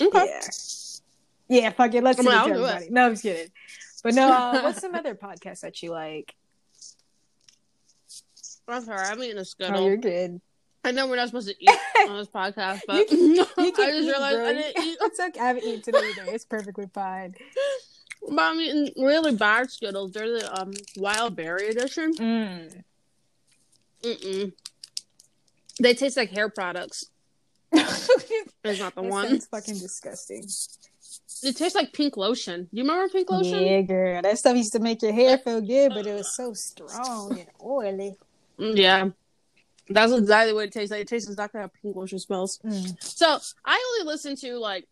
[0.00, 0.26] Okay.
[0.26, 0.40] Yeah.
[1.46, 2.02] Yeah, fuck it.
[2.02, 2.88] Let's well, everybody.
[2.90, 3.52] No, I'm just kidding.
[4.02, 6.34] But no, uh, what's some other podcasts that you like?
[8.68, 9.78] I'm sorry, I'm eating a Skittle.
[9.78, 10.40] Oh, you're good.
[10.84, 11.70] I know we're not supposed to eat
[12.08, 14.46] on this podcast, but you can, you can I just eat, realized bro.
[14.46, 14.98] I didn't eat.
[15.00, 15.40] It's okay.
[15.40, 16.30] I haven't eaten today either.
[16.30, 17.34] It's perfectly fine.
[18.28, 20.12] But I mean, really bad Skittles.
[20.12, 22.14] They're the um, wild berry edition.
[22.14, 22.84] Mm.
[24.02, 24.52] Mm-mm.
[25.80, 27.10] They taste like hair products.
[28.66, 29.26] It's not the that one.
[29.26, 30.48] It's fucking disgusting.
[31.42, 32.62] It tastes like pink lotion.
[32.62, 33.62] Do you remember pink lotion?
[33.62, 34.22] Yeah, girl.
[34.22, 37.48] That stuff used to make your hair feel good, but it was so strong and
[37.62, 38.16] oily.
[38.58, 39.08] Mm, yeah.
[39.90, 41.02] That's exactly what it tastes like.
[41.02, 42.58] It tastes exactly how pink lotion smells.
[42.64, 42.96] Mm.
[43.02, 44.88] So I only listen to like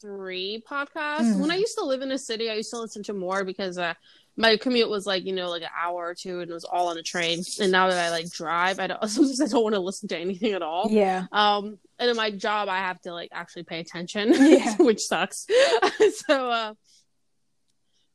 [0.00, 1.34] three podcasts.
[1.34, 1.40] Mm.
[1.40, 3.78] When I used to live in a city, I used to listen to more because
[3.78, 3.94] uh,
[4.36, 6.88] my commute was like you know like an hour or two, and it was all
[6.88, 7.42] on a train.
[7.60, 10.18] And now that I like drive, I don't sometimes I don't want to listen to
[10.18, 10.88] anything at all.
[10.90, 11.26] Yeah.
[11.32, 14.76] Um, and in my job, I have to like actually pay attention, yeah.
[14.76, 15.46] which sucks.
[16.26, 16.74] so, uh,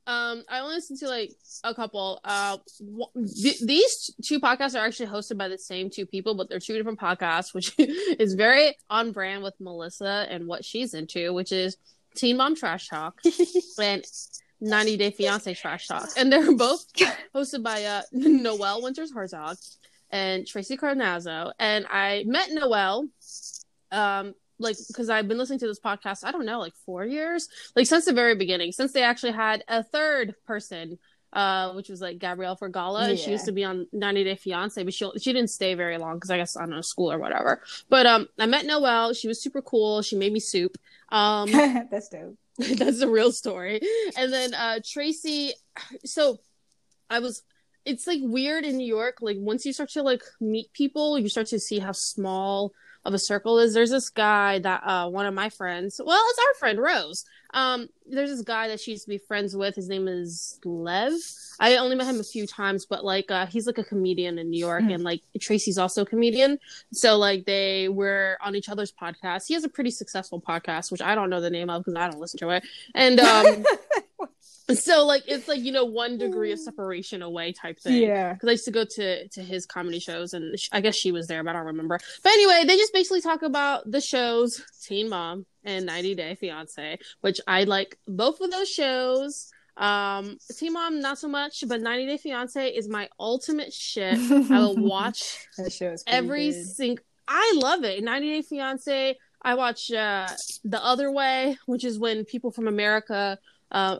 [0.07, 1.31] um, I only listen to like
[1.63, 2.19] a couple.
[2.23, 2.57] Uh,
[3.41, 6.77] th- these two podcasts are actually hosted by the same two people, but they're two
[6.77, 11.77] different podcasts, which is very on brand with Melissa and what she's into, which is
[12.15, 13.19] Teen Mom Trash Talk
[13.79, 14.05] and
[14.61, 16.85] 90 Day Fiance Trash Talk, and they're both
[17.33, 19.57] hosted by uh, Noelle Winters Herzog
[20.11, 21.51] and Tracy Carnazzo.
[21.59, 23.07] And I met Noelle
[23.91, 27.49] um like because I've been listening to this podcast, I don't know, like four years,
[27.75, 30.97] like since the very beginning, since they actually had a third person,
[31.33, 33.09] uh, which was like Gabrielle Fergala, yeah.
[33.09, 35.97] and she used to be on 90 Day Fiance, but she she didn't stay very
[35.97, 37.61] long because I guess I don't know school or whatever.
[37.89, 39.13] But um, I met Noelle.
[39.13, 40.01] She was super cool.
[40.01, 40.77] She made me soup.
[41.09, 41.51] Um,
[41.91, 42.37] that's dope.
[42.57, 43.81] that's a real story.
[44.17, 45.53] And then uh Tracy,
[46.05, 46.39] so
[47.09, 47.43] I was
[47.83, 49.17] it's like weird in New York.
[49.21, 52.71] Like once you start to like meet people, you start to see how small
[53.05, 56.39] of a circle is there's this guy that uh one of my friends well it's
[56.39, 57.25] our friend rose.
[57.53, 59.75] Um there's this guy that she used to be friends with.
[59.75, 61.13] His name is lev.
[61.59, 64.49] I only met him a few times but like uh he's like a comedian in
[64.49, 64.93] new york mm.
[64.93, 66.57] and like tracy's also a comedian.
[66.91, 69.47] So like they were on each other's podcast.
[69.47, 72.09] He has a pretty successful podcast which i don't know the name of because i
[72.09, 72.65] don't listen to it.
[72.95, 73.63] And um
[74.73, 78.01] so like it's like you know one degree of separation away type thing.
[78.01, 78.33] Yeah.
[78.33, 81.11] Because i used to go to to his comedy shows and sh- i guess she
[81.11, 81.99] was there but i don't remember.
[82.23, 86.97] But anyway they just basically talk about the shows teen mom and 90 day fiance
[87.21, 89.51] which i like both of those shows.
[89.77, 94.17] Um teen mom not so much but 90 day fiance is my ultimate shit.
[94.49, 98.03] I will watch that show every single i love it.
[98.03, 100.27] 90 day fiance i watch uh
[100.63, 103.37] the other way which is when people from america
[103.71, 103.97] uh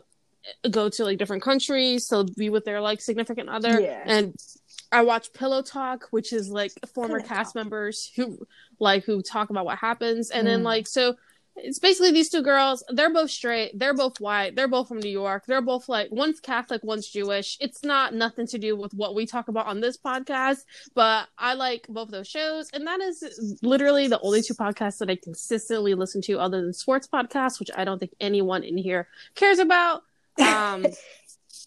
[0.70, 4.02] go to like different countries to be with their like significant other yeah.
[4.06, 4.34] and
[4.92, 7.64] I watch Pillow Talk, which is like former Pillow cast Talk.
[7.64, 8.38] members who
[8.78, 10.64] like who talk about what happens, and then Mm.
[10.64, 11.16] like so
[11.58, 12.84] it's basically these two girls.
[12.90, 13.78] They're both straight.
[13.78, 14.54] They're both white.
[14.54, 15.44] They're both from New York.
[15.46, 17.56] They're both like one's Catholic, one's Jewish.
[17.60, 20.58] It's not nothing to do with what we talk about on this podcast,
[20.94, 25.10] but I like both those shows, and that is literally the only two podcasts that
[25.10, 29.08] I consistently listen to, other than sports podcasts, which I don't think anyone in here
[29.34, 30.02] cares about.
[30.38, 30.86] Um,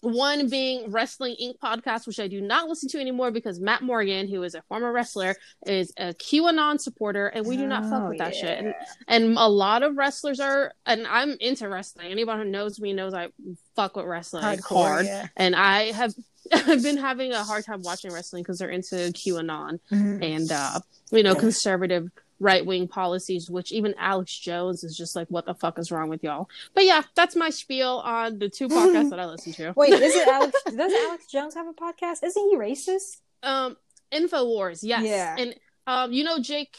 [0.02, 1.58] one being Wrestling Inc.
[1.62, 4.90] podcast, which I do not listen to anymore because Matt Morgan, who is a former
[4.92, 8.58] wrestler, is a QAnon supporter, and we do not fuck Oh, with that shit.
[8.58, 8.74] And,
[9.08, 12.10] and a lot of wrestlers are, and I'm into wrestling.
[12.10, 13.28] Anyone who knows me knows I
[13.76, 15.26] fuck with wrestling Hardcore, hard, yeah.
[15.36, 16.14] and I have.
[16.52, 20.24] I've been having a hard time watching wrestling because they're into QAnon Mhm.
[20.24, 20.80] and uh,
[21.12, 22.08] you know conservative
[22.40, 26.08] right wing policies, which even Alex Jones is just like, what the fuck is wrong
[26.08, 26.48] with y'all?
[26.74, 29.72] But yeah, that's my spiel on the two podcasts that I listen to.
[29.76, 30.60] Wait, is it Alex?
[30.76, 32.24] does Alex Jones have a podcast?
[32.24, 33.18] Isn't he racist?
[33.42, 33.76] Um,
[34.12, 35.36] Infowars, yes, Yeah.
[35.38, 35.54] and
[35.86, 36.76] um, you know Jake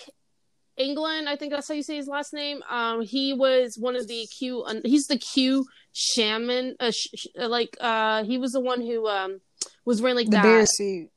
[0.78, 2.62] England, I think that's how you say his last name.
[2.70, 4.66] Um, he was one of the Q.
[4.84, 6.76] He's the Q shaman.
[6.80, 9.42] Uh, sh- sh- like uh, he was the one who um
[9.86, 10.44] was wearing like The that.
[10.44, 11.10] bear suit.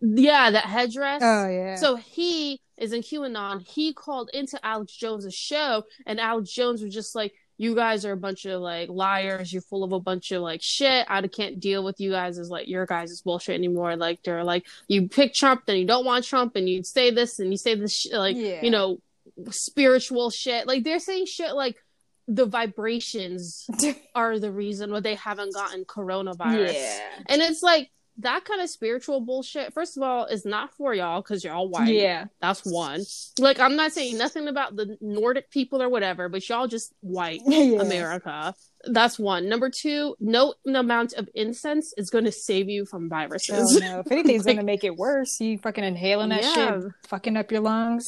[0.00, 1.22] Yeah, that headdress.
[1.24, 1.76] Oh yeah.
[1.76, 3.60] So he is in QAnon.
[3.66, 8.12] He called into Alex Jones' show, and Alex Jones was just like, "You guys are
[8.12, 9.52] a bunch of like liars.
[9.52, 11.06] You're full of a bunch of like shit.
[11.08, 13.96] I can't deal with you guys as like your guys' is bullshit anymore.
[13.96, 17.38] Like they're like you pick Trump, then you don't want Trump, and you say this
[17.38, 18.62] and you say this sh- like Yeah.
[18.62, 19.00] you know
[19.50, 20.66] spiritual shit.
[20.66, 21.76] Like they're saying shit like."
[22.32, 23.68] The vibrations
[24.14, 26.74] are the reason why they haven't gotten coronavirus.
[26.74, 27.00] yeah.
[27.26, 31.22] And it's like that kind of spiritual bullshit, first of all, is not for y'all
[31.22, 31.88] because y'all white.
[31.94, 32.26] Yeah.
[32.40, 33.02] That's one.
[33.38, 37.40] Like, I'm not saying nothing about the Nordic people or whatever, but y'all just white
[37.46, 37.80] Yeah.
[37.80, 38.54] America.
[38.84, 39.48] That's one.
[39.48, 43.76] Number two, no amount of incense is going to save you from viruses.
[43.76, 44.00] Oh no!
[44.00, 46.80] If anything's Like- gonna make it worse, you fucking inhaling that Yeah.
[46.80, 48.06] shit, fucking up your lungs.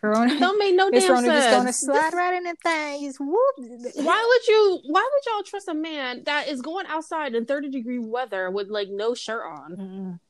[0.00, 0.38] Corona.
[0.38, 1.80] Don't make no damn Corona just gonna sense.
[1.80, 3.12] slide right in the thing.
[3.20, 3.94] Whoop.
[3.96, 4.80] Why would you?
[4.86, 8.68] Why would y'all trust a man that is going outside in 30 degree weather with
[8.68, 9.76] like no shirt on?
[9.76, 10.20] Mm-mm.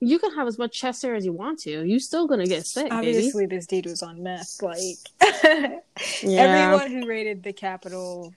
[0.00, 1.84] You can have as much chest hair as you want to.
[1.84, 2.94] You're still gonna get sick, baby.
[2.96, 4.62] Obviously, this dude was on meth.
[4.62, 4.78] Like
[6.22, 6.40] Yeah.
[6.40, 8.32] everyone who raided the Capitol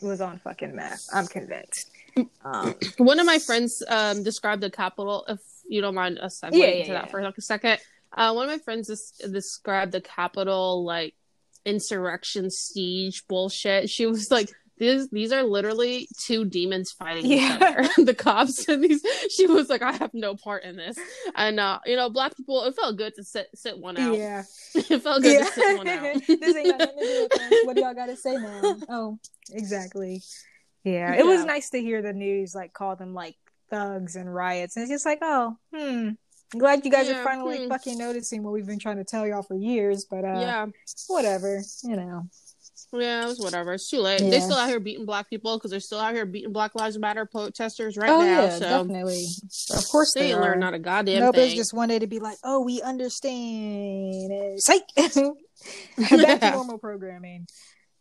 [0.00, 1.06] was on fucking meth.
[1.12, 1.90] I'm convinced.
[2.46, 6.54] Um, One of my friends um, described the Capitol, if you don't mind us segueing
[6.54, 7.10] Yeah, yeah, to that yeah.
[7.10, 7.78] for like a second.
[8.16, 11.14] Uh, one of my friends des- described the Capitol like
[11.64, 13.90] insurrection siege bullshit.
[13.90, 17.56] She was like, "These these are literally two demons fighting Yeah.
[17.56, 19.04] each other." the cops and these.
[19.30, 20.98] She was like, "I have no part in this."
[21.34, 24.16] And uh, you know, black people, it felt good to sit sit one out.
[24.16, 24.44] yeah.
[24.74, 26.14] it felt good to sit one out.
[26.26, 27.52] this ain't got nothing to do with us.
[27.64, 28.76] What do y'all got to say now?
[28.88, 29.18] Oh,
[29.52, 30.22] exactly.
[30.84, 33.34] Yeah, it was nice to hear the news like call them like
[33.70, 36.10] thugs and riots, and it's just like, oh, hmm.
[36.50, 37.68] Glad you guys Yeah, are finally hmm.
[37.68, 40.66] fucking noticing what we've been trying to tell y'all for years, but uh, yeah,
[41.08, 42.28] whatever, you know.
[42.92, 43.72] yeah, it was whatever.
[43.74, 44.20] It's too late.
[44.20, 44.40] They Yeah.
[44.40, 47.26] still out here beating black people because they're still out here beating Black Lives Matter
[47.26, 48.42] protesters right oh now.
[48.44, 49.26] yeah, so definitely.
[49.70, 50.40] Of course they they, are.
[50.40, 51.46] learn not a goddamn Nope, thing.
[51.46, 54.32] it's just one day to be like, oh, we understand.
[54.32, 54.82] Uh, Psych.
[54.96, 57.48] Back to normal programming.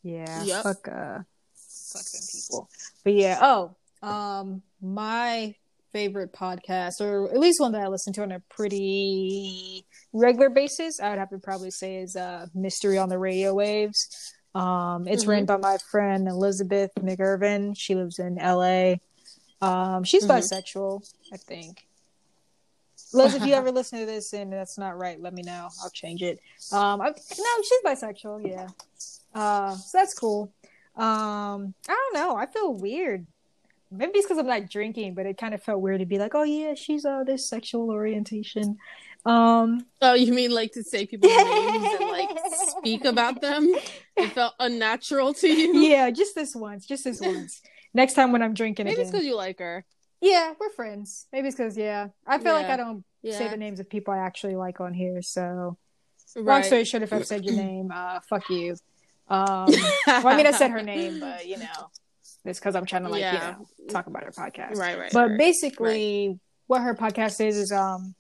[0.04, 0.44] Yeah.
[0.44, 0.64] Yep.
[0.64, 0.88] Fuck.
[0.88, 1.20] Uh,
[1.56, 2.70] fuck them people.
[3.04, 3.40] But yeah.
[3.42, 3.76] Oh,
[4.08, 5.56] um, my
[5.96, 11.00] favorite podcast, or at least one that I listen to on a pretty regular basis,
[11.00, 14.06] I would have to probably say is uh, Mystery on the Radio Waves.
[14.54, 15.28] Um, it's Mhm.
[15.30, 17.76] written by my friend Elizabeth McIrvin.
[17.78, 18.98] She lives in LA.
[19.62, 20.32] Um, she's Mhm.
[20.42, 21.88] bisexual, I think.
[23.14, 25.70] Liz, if you ever listen to this and that's not right, let me know.
[25.82, 26.42] I'll change it.
[26.74, 27.14] Um, I, no,
[27.64, 28.46] she's bisexual.
[28.46, 28.68] Yeah.
[29.34, 30.52] Uh, so that's cool.
[30.98, 32.36] Um, I don't know.
[32.36, 33.26] I feel weird.
[33.98, 36.36] Maybe it's because I'm not drinking, but it kind of felt weird to be like,
[36.36, 38.78] oh yeah, she's uh this sexual orientation.
[39.26, 42.30] Um, oh, you mean like to say people's names and like
[42.80, 43.74] speak about them?
[44.16, 45.80] It felt unnatural to you.
[45.90, 47.62] yeah, just this once, just this once.
[47.94, 49.86] Next time when I'm drinking Maybe it's because you like her.
[50.22, 51.28] Yeah, we're friends.
[51.34, 54.20] Maybe it's because yeah, I feel like I don't say the names of people I
[54.20, 55.22] actually like on here.
[55.22, 55.78] So
[56.36, 56.66] long Right.
[56.66, 58.76] story short, if I've said your name, uh, fuck you.
[59.28, 59.68] Um,
[60.06, 61.90] well, I mean, I said her name, but you know,
[62.46, 63.34] it's because I'm trying to like Yeah.
[63.34, 64.76] you know talk about her podcast.
[64.76, 65.12] Right, right.
[65.12, 65.38] But right.
[65.38, 68.16] basically, what her podcast is is um,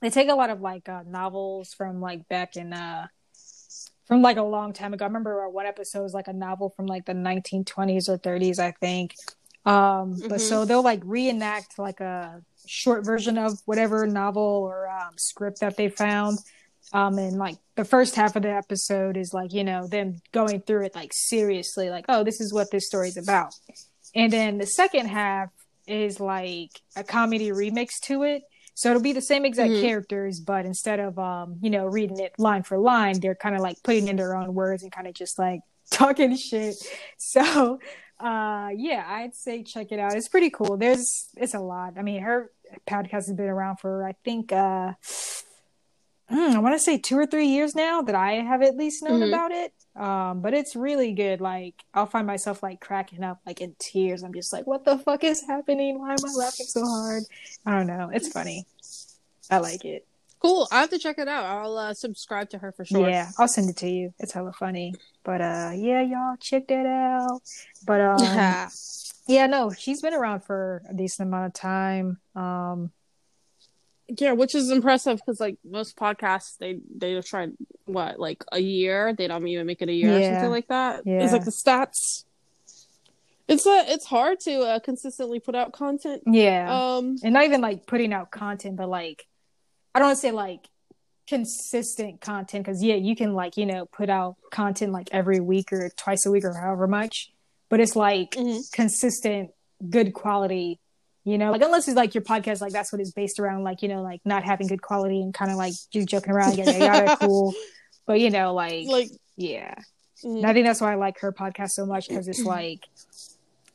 [0.00, 3.06] they take a lot of like uh, novels from like back in uh,
[4.06, 5.04] from like a long time ago.
[5.04, 8.58] I remember uh, one episode was like a novel from like the 1920s or 30s,
[8.58, 9.14] I think.
[9.66, 10.40] Um, but Mhm.
[10.40, 15.76] so they'll like reenact like a short version of whatever novel or um, script that
[15.76, 16.38] they found.
[16.94, 20.60] Um, and like the first half of the episode is like, you know, them going
[20.62, 23.52] through it like seriously, like, oh, this is what this story's about.
[24.14, 25.50] And then the second half
[25.88, 28.42] is like a comedy remix to it.
[28.76, 29.82] So it'll be the same exact Mhm.
[29.82, 33.60] characters, but instead of um, you know, reading it line for line, they're kind of
[33.60, 36.76] like putting in their own words and kind of just like talking shit.
[37.18, 37.80] So
[38.20, 40.14] uh yeah, I'd say check it out.
[40.14, 40.76] It's pretty cool.
[40.76, 41.94] There's it's a lot.
[41.98, 42.52] I mean, her
[42.88, 44.92] podcast has been around for I think uh
[46.30, 49.02] mm, I want to say 2 or 3 years now that I have at least
[49.02, 49.28] known Mhm.
[49.28, 49.72] about it.
[49.96, 51.40] Um but it's really good.
[51.40, 54.22] Like I'll find myself like cracking up like in tears.
[54.22, 55.98] I'm just like what the fuck is happening?
[56.00, 57.22] Why am I laughing so hard?
[57.64, 58.10] I don't know.
[58.12, 58.66] It's funny.
[59.50, 60.06] I like it.
[60.40, 60.68] Cool.
[60.70, 61.44] I have to check it out.
[61.46, 63.08] I'll uh, subscribe to her for sure.
[63.08, 64.12] Yeah, I'll send it to you.
[64.18, 64.94] It's hella funny.
[65.22, 67.40] But uh yeah, y'all check that out.
[67.86, 68.68] But um Yeah.
[69.26, 72.18] yeah, no, she's been around for a decent amount of time.
[72.34, 72.90] Um
[74.08, 77.48] Yeah, which is impressive because like most podcasts, they they try
[77.86, 79.14] what like a year.
[79.14, 81.02] They don't even make it a year or something like that.
[81.06, 81.22] Yeah.
[81.22, 82.24] It's like the stats.
[83.48, 86.22] It's uh, it's hard to uh, consistently put out content.
[86.26, 86.66] yeah.
[86.70, 89.26] Um, and not even like putting out content, but like
[89.94, 90.68] I don't want to say like
[91.26, 95.72] consistent content because yeah, you can like, you know, put out content like every week
[95.72, 97.32] or twice a week or however much.
[97.68, 98.60] But it's like mhm.
[98.72, 99.50] consistent,
[99.88, 100.80] good quality.
[101.24, 103.80] You know, like unless it's like your podcast, like that's what it's based around, like
[103.80, 106.78] you know, like not having good quality and kind of like just joking around, yada
[106.78, 107.54] yada, cool.
[108.06, 109.74] But you know, like, like yeah,
[110.22, 110.44] mhm.
[110.44, 112.80] I think that's why I like her podcast so much because it's like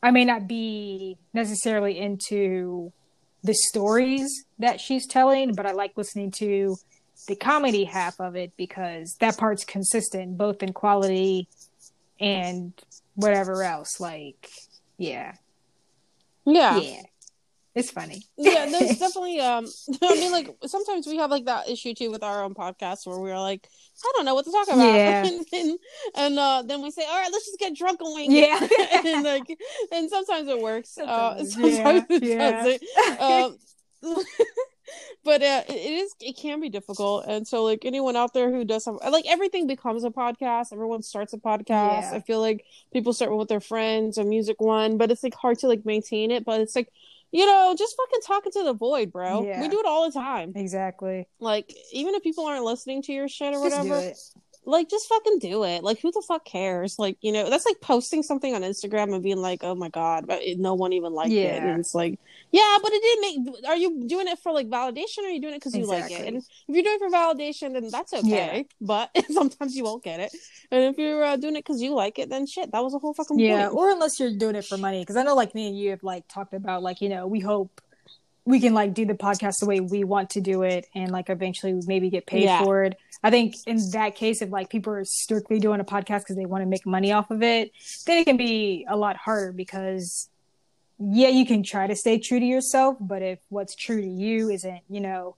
[0.02, 2.92] I may not be necessarily into
[3.42, 6.76] the stories that she's telling, but I like listening to
[7.28, 11.48] the comedy half of it because that part's consistent both in quality
[12.18, 12.72] and
[13.14, 14.00] whatever else.
[14.00, 14.48] Like,
[14.98, 15.34] yeah,
[16.44, 16.78] yeah.
[16.78, 17.02] yeah,
[17.74, 18.24] it's funny.
[18.36, 19.66] yeah, there's definitely um
[20.02, 23.18] I mean like sometimes we have like that issue too with our own podcast where
[23.18, 23.68] we're like,
[24.04, 24.94] I don't know what to talk about.
[24.94, 25.24] Yeah.
[25.26, 25.78] and and,
[26.16, 28.66] and uh then we say, All right, let's just get drunk and wing Yeah.
[29.04, 29.56] and like
[29.92, 30.98] and sometimes it works.
[30.98, 33.18] uh Sometimes, sometimes yeah, it yeah.
[33.20, 33.20] doesn't.
[33.20, 33.56] Um,
[35.24, 38.64] but uh, it is it can be difficult and so like anyone out there who
[38.64, 42.12] does have like everything becomes a podcast everyone starts a podcast Yeah.
[42.14, 45.58] i feel like people start with their friends a music one but it's like hard
[45.60, 46.88] to like maintain it but it's like
[47.32, 49.60] you know just fucking talking to the void bro Yeah.
[49.60, 51.26] we do it all the time exactly.
[51.38, 54.12] like even if people aren't listening to your shit or Just whatever.
[54.64, 55.82] Like just fucking do it.
[55.82, 56.98] Like who the fuck cares?
[56.98, 60.26] Like you know that's like posting something on instagram and being like oh my god
[60.26, 61.62] but it, no one even liked it.
[61.62, 62.18] And it's like
[62.52, 65.40] yeah but it didn't make are you doing it for like validation or are you
[65.40, 66.26] doing it because you like it?
[66.26, 70.20] And if you're doing it for validation then that's okay but sometimes you won't get
[70.20, 70.34] it.
[70.70, 72.98] And if you're uh, doing it because you like it then shit that was a
[72.98, 73.68] whole fucking yeah.
[73.68, 73.76] point.
[73.76, 76.02] Or unless you're doing it for money because i know like me and you have
[76.02, 77.80] like talked about like you know we hope
[78.50, 81.30] we can like do the podcast the way we want to do it and like
[81.30, 82.62] eventually maybe get paid Yeah.
[82.62, 86.20] for it i think in that case if like people are strictly doing a podcast
[86.20, 87.72] because they want to make money off of it
[88.06, 90.28] then it can be a lot harder because
[90.98, 94.50] yeah you can try to stay true to yourself but if what's true to you
[94.50, 95.36] isn't you know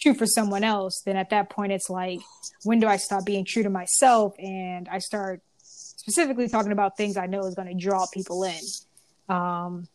[0.00, 2.20] true for someone else then at that point it's like
[2.64, 5.40] when do i stop being true to myself and i start
[6.04, 8.60] specifically talking about things I know is going to draw people in.
[9.34, 9.88] Um,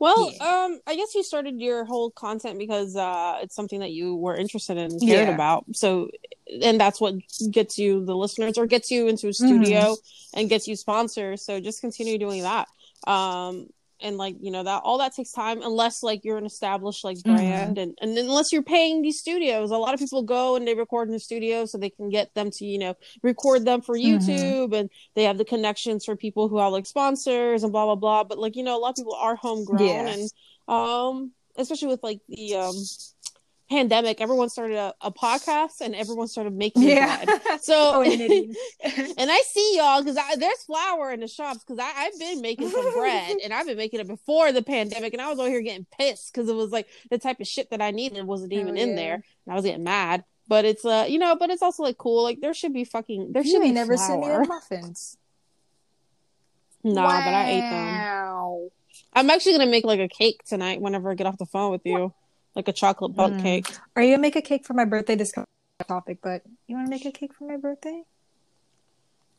[0.00, 0.64] Well, Yeah.
[0.64, 4.34] um, I guess you started your whole content because uh, it's something that you were
[4.34, 5.34] interested in, and cared Yeah.
[5.34, 5.66] about.
[5.72, 6.10] So,
[6.62, 7.14] and that's what
[7.50, 10.38] gets you the listeners, or gets you into a studio Mm-hmm.
[10.40, 11.44] and gets you sponsors.
[11.44, 12.66] So just continue doing that.
[13.06, 13.68] Um,
[14.02, 17.16] and like you know that all that takes time, unless like you're an established like
[17.26, 17.32] Mm-hmm.
[17.34, 19.70] brand, and and unless you're paying these studios.
[19.70, 22.34] A lot of people go and they record in the studio so they can get
[22.34, 24.20] them to you know record them for Mhm.
[24.26, 27.94] YouTube, and they have the connections for people who have like sponsors and blah blah
[27.96, 28.24] blah.
[28.24, 30.14] But like you know, a lot of people are homegrown, Yeah.
[30.14, 30.30] and
[30.68, 32.74] um, especially with like the um
[33.70, 37.24] pandemic, everyone started a, a podcast and everyone started making yeah.
[37.24, 37.40] bread.
[37.62, 38.20] So oh, and
[39.18, 42.92] and I see y'all because there's flour in the shops because I've been making some
[42.92, 45.86] bread and I've been making it before the pandemic and I was over here getting
[45.98, 48.84] pissed because it was like the type of shit that I needed wasn't even Hell
[48.84, 48.96] in yeah.
[48.96, 50.24] there and I was getting mad.
[50.48, 52.22] But it's uh you know, but it's also like cool.
[52.22, 54.44] Like there should be fucking there should you be never sent me flour.
[54.44, 55.16] muffins.
[56.82, 57.86] Nah, but I ate them.
[57.86, 58.70] Wow.
[59.12, 61.82] I'm actually gonna make like a cake tonight whenever I get off the phone with
[61.84, 62.14] you,
[62.60, 63.42] like a chocolate butt Mm.
[63.42, 63.66] cake.
[63.96, 65.14] Are you gonna make a cake for my birthday?
[65.16, 65.32] This
[65.88, 68.02] topic, but you want to make a cake for my birthday?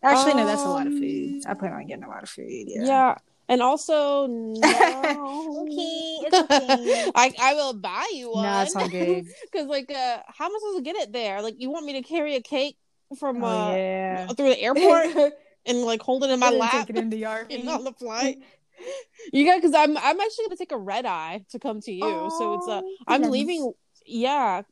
[0.04, 0.46] Actually, no.
[0.48, 1.44] That's a lot of food.
[1.46, 2.48] I plan on getting a lot of food.
[2.50, 2.84] Yeah.
[2.84, 3.16] Yeah,
[3.48, 5.68] and also no.
[5.70, 7.12] Okay, it's okay.
[7.16, 8.42] I I will buy you one.
[8.44, 9.26] No, it's all good.
[9.52, 11.44] Because like, uh, how am I supposed to get it there?
[11.44, 12.78] Like, you want me to carry a cake
[13.20, 14.28] from Oh, uh yeah.
[14.34, 15.34] through the airport
[15.68, 17.52] and like hold it in my lap Take it in the yard.
[17.52, 18.40] and on the flight?
[19.34, 22.30] You got because I'm I'm actually gonna take a red eye to come to you.
[22.30, 23.72] so it's uh Oh, I'm leaving.
[24.06, 24.64] Yeah,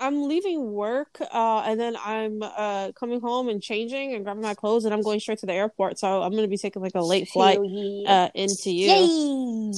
[0.00, 4.54] I'm leaving work, uh, and then I'm uh coming home and changing and grabbing my
[4.54, 5.98] clothes, and I'm going straight to the airport.
[5.98, 7.58] So I'm gonna be taking like a late flight
[8.06, 8.88] uh into you.
[8.88, 9.34] Yay!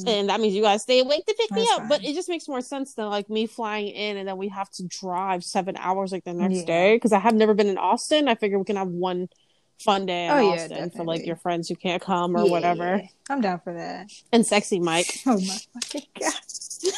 [0.07, 1.89] And that means you guys stay awake to pick me That's up.
[1.89, 4.71] But it just makes more sense than like me flying in and then we have
[4.71, 6.65] to drive seven hours like the next Yeah.
[6.67, 6.97] day.
[6.97, 8.29] Because I have never been in Austin.
[8.29, 9.29] I figure we can have one
[9.81, 12.51] fun day in Oh, yeah, Austin for like your friends who can't come or Yeah,
[12.51, 13.03] whatever.
[13.29, 14.11] I'm down for that.
[14.33, 15.21] And sexy Mike.
[15.27, 16.33] Oh my fucking god.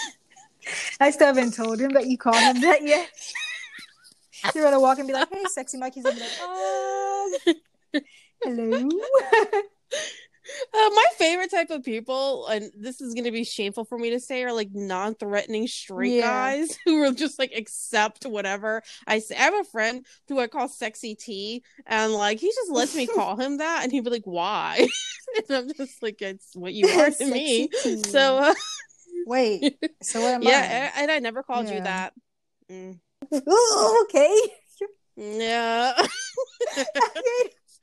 [1.01, 3.09] I still haven't told him that you called him that yet.
[4.55, 7.39] You're gonna walk and be like, "Hey, sexy Mike." He's gonna be like, "Oh,
[8.43, 8.89] hello."
[10.75, 14.11] Uh, my favorite type of people, and this is going to be shameful for me
[14.11, 16.21] to say, are like non-threatening straight Yeah.
[16.21, 19.37] guys who will just like accept whatever I say.
[19.37, 23.07] I have a friend who I call Sexy T, and like he just lets me
[23.15, 24.89] call him that, and he'd be like, "Why?"
[25.49, 28.11] and I'm just like, "It's what you are to me." Sexy T.
[28.11, 28.55] So uh,
[29.27, 32.15] wait, so what am I yeah, and I never called you that.
[32.71, 32.99] Mm.
[33.49, 34.41] Ooh, okay.
[35.17, 35.93] Yeah.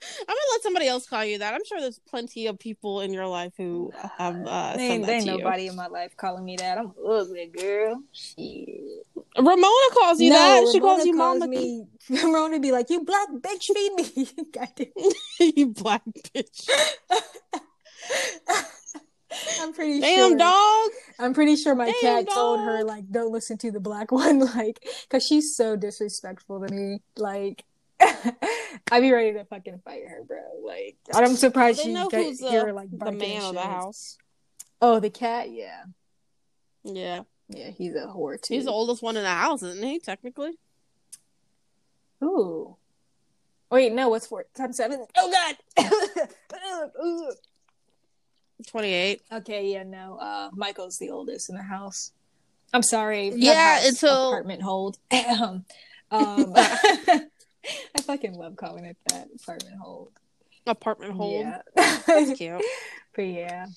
[0.02, 1.54] I'm gonna let somebody else call you that.
[1.54, 5.02] I'm sure there's plenty of people in your life who have uh, There said ain't,
[5.02, 5.38] that there ain't to you.
[5.40, 6.78] nobody in my life calling me that.
[6.78, 8.02] I'm ugly, girl.
[8.14, 8.70] Shit.
[9.38, 10.70] Ramona calls you that.
[10.72, 11.48] She calls you Ramona mama.
[11.48, 11.86] me.
[12.10, 14.88] Ramona be like, "You black bitch, feed me." Goddamn.
[15.56, 16.70] you black bitch.
[19.62, 20.38] I'm pretty Damn sure.
[20.38, 20.90] dog.
[21.20, 24.40] I'm pretty sure my Damn, cat told her like, "Don't listen to the black one,"
[24.56, 27.02] like, because she's so disrespectful to me.
[27.18, 27.64] Like,
[28.02, 30.40] I'd be ready to fucking fight her, bro.
[30.66, 34.18] Like, I'm surprised she know got who's hear like the man of the house.
[34.82, 35.52] Oh, the cat.
[35.52, 35.84] Yeah,
[36.84, 38.54] Yeah, yeah, he's a whore too.
[38.54, 40.00] he's the oldest one in the house, isn't he?
[40.00, 40.58] Technically.
[42.24, 42.76] Ooh.
[43.72, 44.10] Wait, no.
[44.10, 45.06] What's four times seven?
[45.18, 46.28] Oh God.
[48.68, 49.22] Twenty-eight.
[49.32, 50.18] Okay, yeah, no.
[50.18, 52.12] Uh, Michael's the oldest in the house.
[52.74, 53.32] I'm sorry.
[53.36, 54.98] Yeah, until- apartment hold.
[55.12, 55.66] um,
[57.96, 60.12] I fucking love calling it that apartment hold.
[60.68, 61.42] Apartment hold.
[61.42, 61.62] Yeah.
[61.76, 62.62] That's cute.
[63.16, 63.68] but yeah.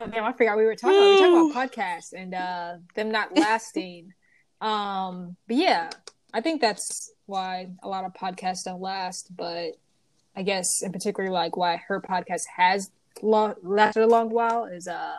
[0.00, 0.98] Oh damn, I forgot we were talking.
[0.98, 4.12] We were talking about podcasts and uh, them not lasting.
[4.60, 5.90] um, but yeah,
[6.32, 9.34] I think that's why a lot of podcasts don't last.
[9.36, 9.72] But
[10.34, 12.90] I guess in particular, like why her podcast has
[13.22, 15.16] lasted a long while is uh,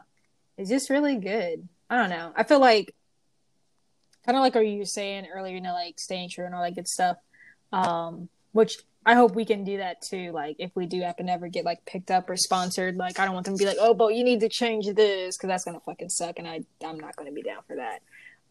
[0.58, 1.68] is just really good.
[1.90, 2.34] I don't know.
[2.36, 2.94] I feel like
[4.26, 6.64] kind of like what you were saying earlier, you know, like staying true and all
[6.64, 7.18] that good stuff.
[7.76, 10.32] Um, which I hope we can do that too.
[10.32, 13.26] Like if we do happen to ever get like picked up or sponsored, like I
[13.26, 15.66] don't want them to be like, oh, but you need to change this because that's
[15.66, 18.02] gonna fucking suck, and I I'm not gonna be down for that.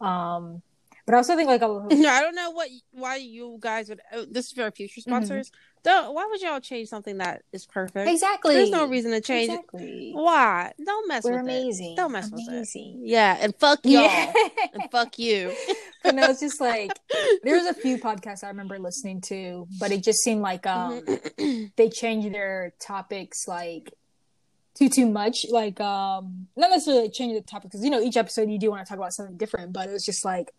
[0.05, 0.61] Um,
[1.05, 4.01] but I also think like a No, I don't know what why you guys would.
[4.13, 5.41] oh, This is for our future Mm-hmm.
[5.85, 6.13] Don't.
[6.13, 8.09] Why would y'all change something that is perfect?
[8.09, 9.53] exactly There's no reason to change it.
[9.53, 10.11] Exactly.
[10.13, 10.73] Why?
[10.83, 11.43] Don't mess We're with it.
[11.43, 11.95] amazing.
[11.95, 12.95] Don't mess with it.
[13.01, 14.03] Yeah, and fuck y'all.
[14.03, 14.33] Yeah.
[14.73, 15.53] and fuck you.
[16.03, 16.91] but no, it's just like
[17.43, 21.01] there was a few podcasts I remember listening to, but it just seemed like um
[21.05, 21.65] Mm-hmm.
[21.77, 23.93] they changed their topics like
[24.73, 25.45] too too much.
[25.49, 28.85] Like um not necessarily changing the topic because you know each episode you do want
[28.85, 30.51] to talk about something different, but it was just like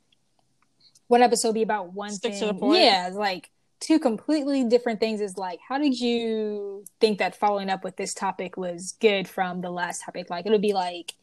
[1.08, 2.46] one episode be about one Stick thing.
[2.48, 2.80] the point.
[2.80, 3.50] Yeah, it's like
[3.80, 8.14] two completely different things is like how did you think that following up with this
[8.14, 10.30] topic was good from the last topic?
[10.30, 11.14] Like it would be like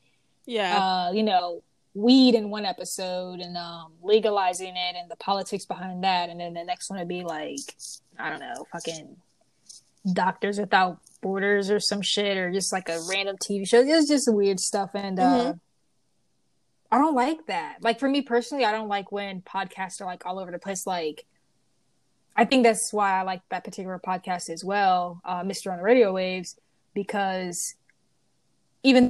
[0.46, 0.78] yeah.
[0.78, 6.04] uh, you know, weed in one episode and um, legalizing it and the politics behind
[6.04, 7.60] that, and then the next one would be like,
[8.20, 9.16] I don't know, fucking
[10.12, 13.82] Doctors Without Borders or some shit, or just like a random TV show.
[13.82, 15.60] It's just weird stuff, and uh, Mhm.
[16.92, 17.78] I don't like that.
[17.82, 20.86] Like for me personally, I don't like when podcasts are like all over the place.
[20.86, 21.26] Like,
[22.36, 25.84] I think that's why I like that particular podcast as well, uh, Mister on the
[25.84, 26.58] Radio Waves,
[26.94, 27.76] because
[28.84, 29.10] even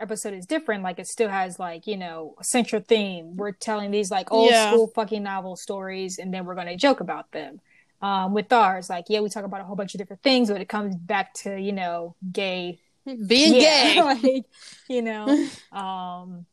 [0.00, 3.92] episode is different like it still has like you know a central theme we're telling
[3.92, 4.72] these like old Yeah.
[4.72, 7.60] school fucking novel stories and then we're going to joke about them
[8.02, 10.60] um with ours like yeah we talk about a whole bunch of different things but
[10.60, 14.02] it comes back to you know gay Being yeah, gay.
[14.02, 14.44] like
[14.88, 16.46] you know um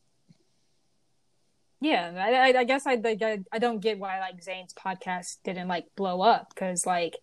[1.84, 5.38] yeah I, I, I guess I, like, I I don't get why like Zane's podcast
[5.44, 7.18] didn't like blow up because like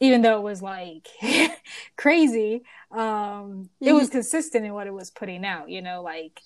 [0.00, 1.08] even though it was like
[1.96, 6.40] crazy um it was consistent in what it was putting out you know like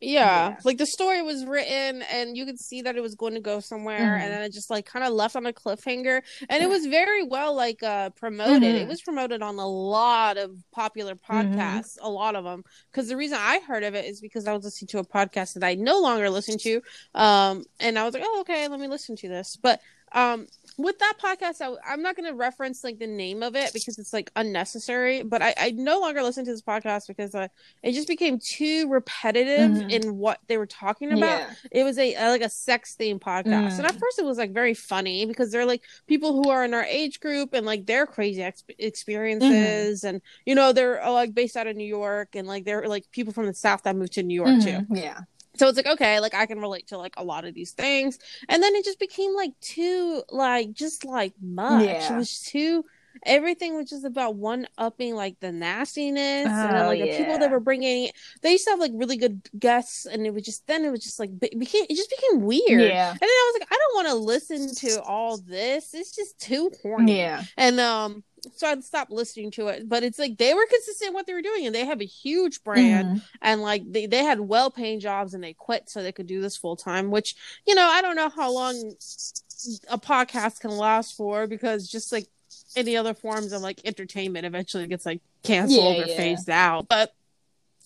[0.00, 0.48] Yeah.
[0.50, 0.56] Yeah.
[0.64, 3.60] Like the story was written and you could see that it was going to go
[3.60, 4.20] somewhere Mhm.
[4.22, 7.22] and then it just like kind of left on a cliffhanger and it was very
[7.22, 8.62] well like uh promoted.
[8.62, 8.80] Mhm.
[8.82, 11.58] It was promoted on a lot of popular Mm-hmm.
[11.58, 12.64] podcasts, a lot of them.
[12.92, 15.54] Cuz the reason I heard of it is because I was listening to a podcast
[15.54, 16.80] that I no longer listen to
[17.14, 19.80] um and I was like, "Oh, okay, let me listen to this." But
[20.12, 20.46] um
[20.76, 23.98] with that podcast I, am not going to reference like the name of it because
[23.98, 27.48] it's like unnecessary but i, I no longer listen to this podcast because uh,
[27.82, 29.90] it just became too repetitive mm-hmm.
[29.90, 31.54] in what they were talking about yeah.
[31.70, 33.78] it was a, a, like a sex theme podcast mm.
[33.78, 36.74] and at first it was like very funny because they're like people who are in
[36.74, 40.08] our age group and like their crazy ex- experiences mm-hmm.
[40.08, 43.04] and you know they're uh, like based out of new york and like they're like
[43.10, 44.94] people from the south that moved to new york mm-hmm.
[44.94, 45.20] too yeah
[45.60, 48.18] so it's like okay like i can relate to like a lot of these things.
[48.48, 51.84] And then it just became like too like just like much.
[51.84, 52.14] Yeah.
[52.14, 52.84] it was too
[53.26, 57.04] everything was just about one upping like the nastiness oh, and then, like yeah.
[57.04, 58.08] the people that were bringing
[58.40, 61.00] they used to have like really good guests and it was just then it was
[61.00, 62.80] just like became it just became weird.
[62.80, 63.10] Yeah.
[63.10, 65.92] And then i was like i don't want to listen to all this.
[65.92, 67.18] It's just too horny.
[67.18, 67.44] Yeah.
[67.58, 68.24] And um
[68.56, 69.88] so I stopped listening to it.
[69.88, 72.62] But it's like they were consistent what they were doing, and they have a huge
[72.62, 73.18] brand, mm-hmm.
[73.42, 76.40] and like they, they had well paying jobs, and they quit so they could do
[76.40, 77.10] this full time.
[77.10, 77.34] Which
[77.66, 78.94] you know I don't know how long
[79.88, 82.26] a podcast can last for because just like
[82.76, 86.16] any other forms of like entertainment, eventually it gets like canceled yeah, or yeah.
[86.16, 86.88] phased out.
[86.88, 87.14] But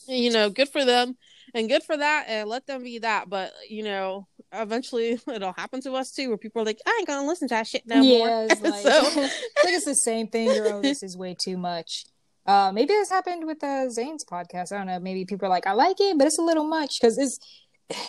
[0.06, 1.16] you know, good for them
[1.54, 4.26] and good for that and let them be that but you know
[4.62, 7.54] eventually it'll happen to us too where people are like i ain't gonna listen to
[7.54, 9.28] that shit no yeah, more it's like, so I
[9.62, 12.04] think it's the same thing you're oh this is way too much
[12.46, 15.66] uh maybe this happened with uh zane's podcast i don't know maybe people are like
[15.66, 17.38] i like it but it's a little much because it's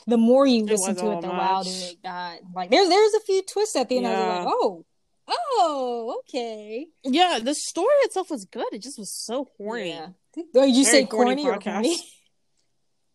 [0.07, 1.37] the more you listen to it the much.
[1.37, 4.11] wilder it got like there's there's a few twists at the end yeah.
[4.11, 4.85] i was like oh
[5.57, 10.07] oh okay yeah the story itself was good it just was so horny yeah.
[10.35, 11.97] Did you Very say corny or horny?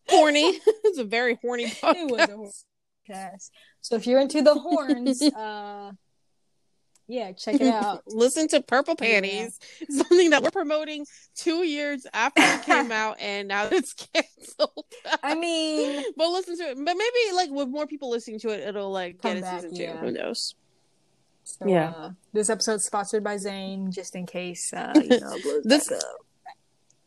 [0.07, 0.59] horny.
[0.65, 2.29] it's a very horny podcast.
[2.29, 2.65] It was
[3.11, 3.49] podcast.
[3.81, 5.91] So if you're into the horns, uh,
[7.07, 8.03] yeah, check it out.
[8.07, 9.87] Listen to Purple Panties, yeah.
[10.03, 11.05] something that we're promoting
[11.35, 14.85] two years after it came out, and now it's canceled.
[15.21, 16.77] I mean, but listen to it.
[16.77, 19.87] But maybe like with more people listening to it, it'll like get a season two.
[19.87, 20.55] Who knows?
[21.43, 21.89] So, yeah.
[21.89, 25.91] Uh, this episode's sponsored by Zane, just in case uh, you know this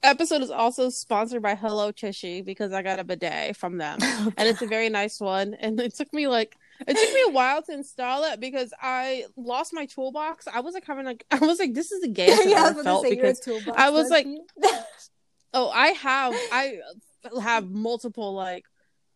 [0.05, 4.35] episode is also sponsored by Hello Tushy because I got a bidet from them, okay.
[4.37, 5.55] and it's a very nice one.
[5.55, 9.25] And it took me like it took me a while to install it because I
[9.37, 10.47] lost my toolbox.
[10.47, 13.41] I was like having like I was like this is the game yeah, felt because
[13.75, 14.27] I was like,
[15.53, 16.79] oh, I have I
[17.43, 18.67] have multiple like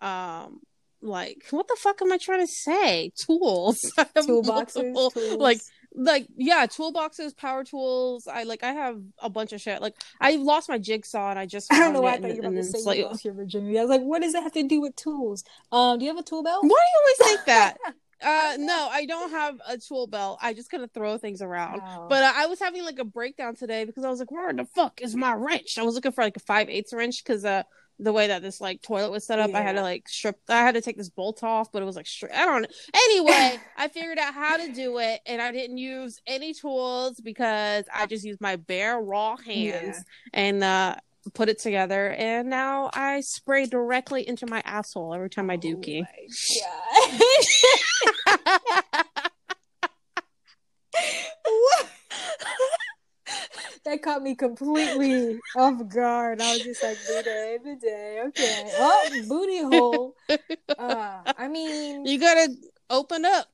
[0.01, 0.61] um
[1.01, 3.13] like what the fuck am I trying to say?
[3.17, 3.93] Tools.
[3.97, 5.37] Toolboxes, multiple, tools.
[5.37, 5.61] like
[5.95, 8.27] like yeah toolboxes power tools.
[8.27, 9.81] I like i have a bunch of shit.
[9.81, 12.43] Like i lost my jigsaw and i just i don't know why i thought you
[12.43, 13.79] were about to say like, you lost your virginity.
[13.79, 15.45] I was like what does that have to do with tools?
[15.73, 16.63] Um do you have a tool belt?
[16.63, 17.77] Why do you always think that?
[18.21, 20.41] Uh no i don't have a tool belt.
[20.43, 21.81] I just kind of throw things around.
[21.85, 22.07] Oh.
[22.09, 24.65] but uh, i was having like a breakdown today because i was like where the
[24.65, 25.79] fuck is my wrench?
[25.79, 27.63] I was looking for like a five eighths wrench because uh
[27.99, 29.59] the way that this like toilet was set up, yeah.
[29.59, 30.39] I had to like strip.
[30.49, 32.63] I had to take this bolt off, but it was like stri- I don't.
[32.63, 32.69] know.
[32.95, 37.85] Anyway, I figured out how to do it, and I didn't use any tools because
[37.93, 40.41] I just used my bare raw hands yeah.
[40.41, 40.97] and uh,
[41.35, 42.11] put it together.
[42.11, 46.05] And now I spray directly into my asshole every time I oh dookie.
[51.45, 51.89] what?
[53.89, 56.41] That caught me completely off guard.
[56.41, 58.71] I was just like, bidet, bidet, okay.
[58.79, 60.15] Oh, booty hole.
[60.79, 62.55] Uh, I mean, you gotta
[62.91, 63.47] open up.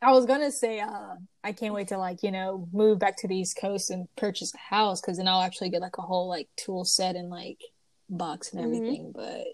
[0.00, 1.14] I was gonna say, uh,
[1.44, 4.52] I can't wait to like you know move back to the East Coast and purchase
[4.54, 7.60] a house because then I'll actually get like a whole like tool set and like
[8.08, 8.74] box and mm-hmm.
[8.74, 9.12] everything.
[9.12, 9.20] Mm-hmm.
[9.20, 9.46] But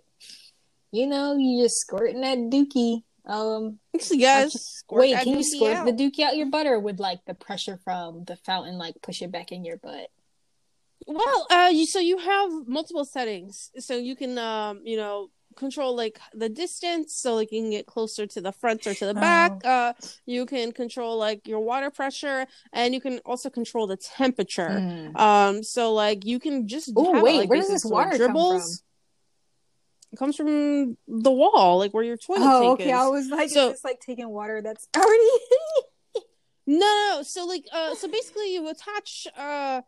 [0.92, 3.02] you know, you just squirting that dookie.
[3.26, 3.78] Um,
[4.10, 4.84] yes.
[4.90, 5.86] Wait, can you squirt out.
[5.86, 9.22] the dookie out your butt, or would like the pressure from the fountain like push
[9.22, 10.08] it back in your butt?
[11.06, 15.96] Well, uh, you so you have multiple settings, so you can um, you know, control
[15.96, 19.14] like the distance, so like you can get closer to the front or to the
[19.14, 19.52] back.
[19.64, 19.70] Oh.
[19.70, 19.92] Uh,
[20.26, 24.68] you can control like your water pressure, and you can also control the temperature.
[24.68, 25.16] Mm.
[25.18, 28.52] Um, so like you can just oh wait, it, like, where does this water dribbles.
[28.52, 28.78] come from?
[30.14, 32.90] It comes from the wall, like where your toilet oh, okay.
[32.90, 32.92] Is.
[32.92, 35.28] I was like, so, it's like taking water that's already.
[36.68, 39.82] no, no, so like, uh, so basically, you attach, uh,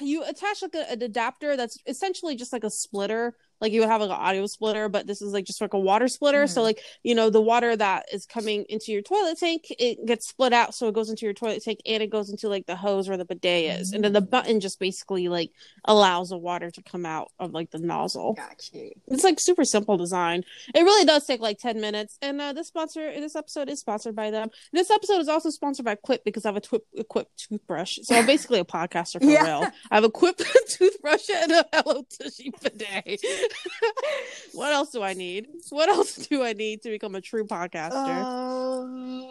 [0.00, 3.88] you attach like a, an adapter that's essentially just like a splitter like you would
[3.88, 6.44] have like an audio splitter but this is like just like a water splitter.
[6.44, 6.52] Mm-hmm.
[6.52, 10.28] so like you know the water that is coming into your toilet tank it gets
[10.28, 12.76] split out so it goes into your toilet tank and it goes into like the
[12.76, 13.88] hose where the bidet is.
[13.88, 13.94] Mm-hmm.
[13.94, 14.30] and then the mm.
[14.30, 15.52] button just basically like
[15.84, 18.34] allows the water to come out of like the nozzle.
[18.34, 18.90] Gotcha.
[19.06, 20.44] It's like super simple design.
[20.74, 22.18] It really does take like 10 minutes.
[22.20, 24.50] And uh this sponsor this episode is sponsored by them.
[24.72, 27.98] This episode is also sponsored by quip because i have a Quip toothbrush.
[28.02, 29.44] So i'm basically a podcaster for yeah.
[29.44, 29.70] real.
[29.90, 33.20] I have a quip toothbrush and a hello tushy bidet
[34.52, 35.48] what else do I need?
[35.70, 37.92] What else do I need to become a true podcaster?
[38.24, 39.26] Um,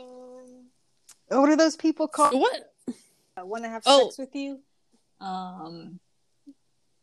[1.28, 2.34] what are those people called?
[2.39, 2.74] What?
[3.38, 4.05] I Want to have Oh.
[4.09, 4.59] sex with you?
[5.19, 5.99] Um,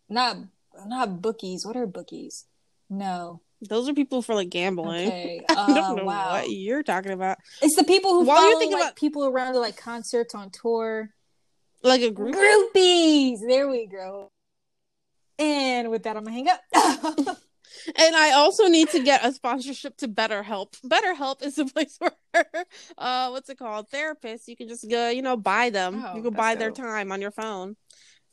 [0.08, 0.36] not
[0.86, 1.64] not bookies.
[1.66, 2.46] What are bookies?
[2.90, 3.40] No.
[3.60, 5.08] Those are people for like gambling.
[5.08, 5.44] Okay.
[5.48, 6.32] I don't Uh, know wow.
[6.32, 7.38] what you're talking about.
[7.60, 10.34] It's the people who While follow you're thinking like, about- people around to like concerts
[10.34, 11.10] on tour.
[11.82, 12.34] Like a group.
[12.34, 13.38] Groupies.
[13.46, 14.30] There we go.
[15.38, 17.38] And with that, I'm gonna hang up.
[17.96, 20.78] And I also need to get a sponsorship to BetterHelp.
[20.82, 22.44] BetterHelp is a place where,
[22.98, 23.90] uh, what's it called?
[23.90, 24.48] Therapists.
[24.48, 26.04] You can just go, you know, buy them.
[26.06, 27.76] Oh, you can buy their time on your phone.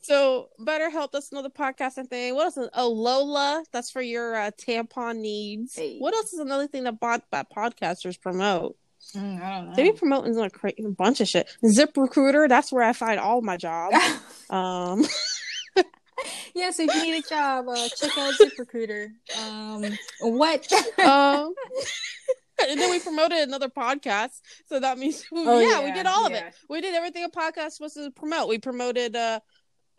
[0.02, 2.34] So BetterHelp, that's another podcasting thing.
[2.34, 2.56] What else?
[2.56, 5.74] Is, oh, Lola, that's for your uh, tampon needs.
[5.74, 5.98] Hey.
[5.98, 8.76] What else is another thing that, bod- that podcasters promote?
[9.14, 9.74] Mm, I don't know.
[9.74, 11.48] They be promoting a, cra- a bunch of shit.
[11.66, 13.96] Zip Recruiter, that's where I find all my jobs.
[14.50, 15.04] um,
[16.54, 19.08] yeah, so if you need a job, uh, check out ZipRecruiter.
[19.38, 20.72] Um, what?
[21.00, 21.52] um,
[22.68, 26.32] and then we promoted another podcast, so that means Oh, yeah, we did all of
[26.32, 26.44] it.
[26.68, 28.48] We did everything a podcast was supposed to promote.
[28.48, 29.40] We promoted uh,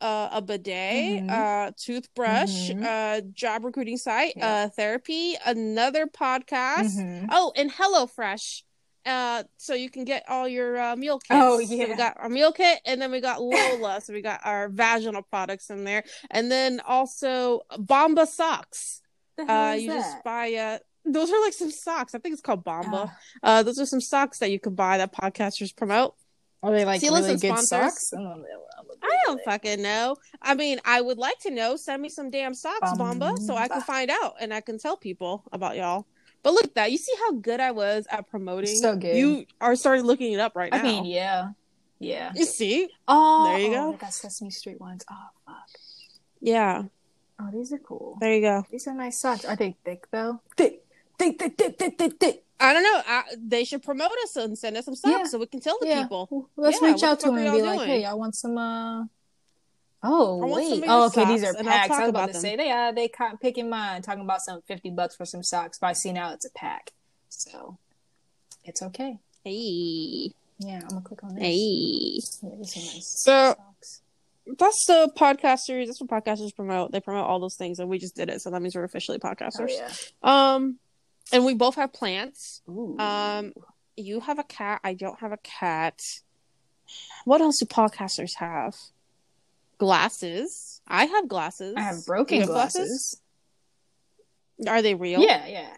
[0.01, 1.29] uh, a bidet, Mhm.
[1.31, 2.83] uh, toothbrush, Mhm.
[2.83, 4.47] uh, job recruiting site, Yeah.
[4.65, 6.97] uh, therapy, another podcast.
[6.99, 7.27] Mhm.
[7.31, 8.61] Oh, and HelloFresh.
[9.07, 11.29] Uh, so you can get all your uh, meal kits.
[11.31, 11.87] Oh, So yeah.
[11.87, 14.01] we got our meal kit, and then we got Lola.
[14.01, 19.01] so we got our vaginal products in there, and then also Bomba socks.
[19.39, 22.13] Uh, you just buy uh those are like some socks.
[22.15, 22.97] I think it's called Bomba.
[22.97, 23.07] Uh,
[23.43, 26.15] Uh, those are some socks that you can buy that podcasters promote.
[26.63, 28.09] are they like See, really listen, good sponsors.
[28.09, 28.13] socks?
[28.13, 28.45] I don't.
[29.03, 30.17] I don't fucking know.
[30.41, 31.75] I mean, I would like to know.
[31.77, 34.97] Send me some damn socks, Bomba, so I can find out and I can tell
[34.97, 36.07] people about y'all.
[36.43, 36.91] But look at that.
[36.91, 38.75] You see how good I was at promoting?
[38.75, 39.15] So good.
[39.15, 40.79] You are starting looking it up right now.
[40.79, 41.49] I mean, yeah,
[41.99, 42.31] yeah.
[42.35, 42.89] You see?
[43.07, 43.93] Oh, There you oh, go.
[43.93, 45.03] I got Sesame Street ones.
[45.11, 45.15] Oh,
[45.45, 45.55] fuck.
[46.39, 46.83] Yeah.
[47.39, 48.17] Oh, these are cool.
[48.19, 48.65] There you go.
[48.71, 49.45] These are nice socks.
[49.45, 50.41] Are they thick though?
[50.55, 50.83] Thick,
[51.19, 52.43] thick, thick, thick, thick, thick, thick.
[52.59, 53.01] I don't know.
[53.05, 55.23] I, they should promote us and send us some socks Yeah.
[55.25, 56.01] so we can tell the Yeah.
[56.01, 56.27] people.
[56.31, 57.87] Well, Let's Yeah, reach out to them and be like, doing?
[57.89, 59.03] "Hey, I want some." uh
[60.09, 60.83] Oh wait!
[60.87, 61.25] Oh, okay.
[61.25, 61.91] These are packs.
[61.91, 64.61] I was about about to say they uh they caught picking mine, talking about some
[64.61, 66.91] fifty bucks for some socks, but I see now it's a pack,
[67.29, 67.77] so
[68.63, 69.17] it's okay.
[69.43, 70.31] Hey.
[70.59, 71.43] Yeah, I'm gonna click on this.
[71.43, 71.53] Hey.
[72.47, 74.01] Yeah, these are nice So- socks.
[74.57, 75.87] That's the podcasters.
[75.87, 76.93] That's what podcasters promote.
[76.93, 79.19] They promote all those things, and we just did it, so that means we're officially
[79.21, 79.71] Oh podcasters.
[79.71, 79.91] yeah.
[80.23, 80.79] Um,
[81.33, 82.61] and we both have plants.
[82.69, 82.97] Ooh.
[82.97, 83.51] Um,
[83.97, 84.79] you have a cat.
[84.85, 85.99] I don't have a cat.
[87.25, 88.73] What else do podcasters have?
[89.77, 90.81] Glasses.
[90.87, 91.75] I have glasses.
[91.77, 93.21] I have broken have glasses.
[94.67, 95.21] Are they real?
[95.21, 95.77] Yeah, yeah.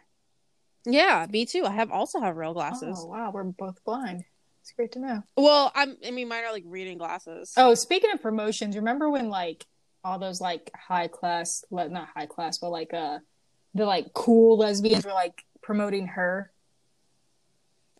[0.86, 1.66] Yeah, me too.
[1.66, 2.96] I have also have real glasses.
[2.98, 4.24] Oh wow, we're both blind.
[4.62, 5.24] It's great to know.
[5.36, 5.98] Well, I'm.
[6.06, 7.54] I mean, mine are like reading glasses.
[7.58, 9.66] Oh, speaking of promotions, remember when like
[10.04, 13.20] all those like high class, not high class, but like uh
[13.74, 16.52] the like cool lesbians were like promoting her.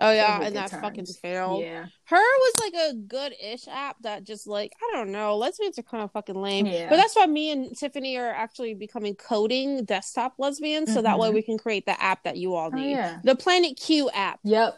[0.02, 1.62] Oh yeah, and that fucking failed.
[1.62, 5.84] Yeah, Her was like a good-ish app that just like I don't know, lesbians are
[5.84, 6.66] kind of fucking lame.
[6.68, 6.88] Yeah.
[6.90, 11.30] But that's why me and Tiffany are actually becoming coding desktop lesbians, so that way
[11.30, 11.34] Mhm.
[11.34, 13.20] we can create the app that you all Oh, need, yeah.
[13.26, 14.40] the Planet Q app.
[14.46, 14.78] Yep.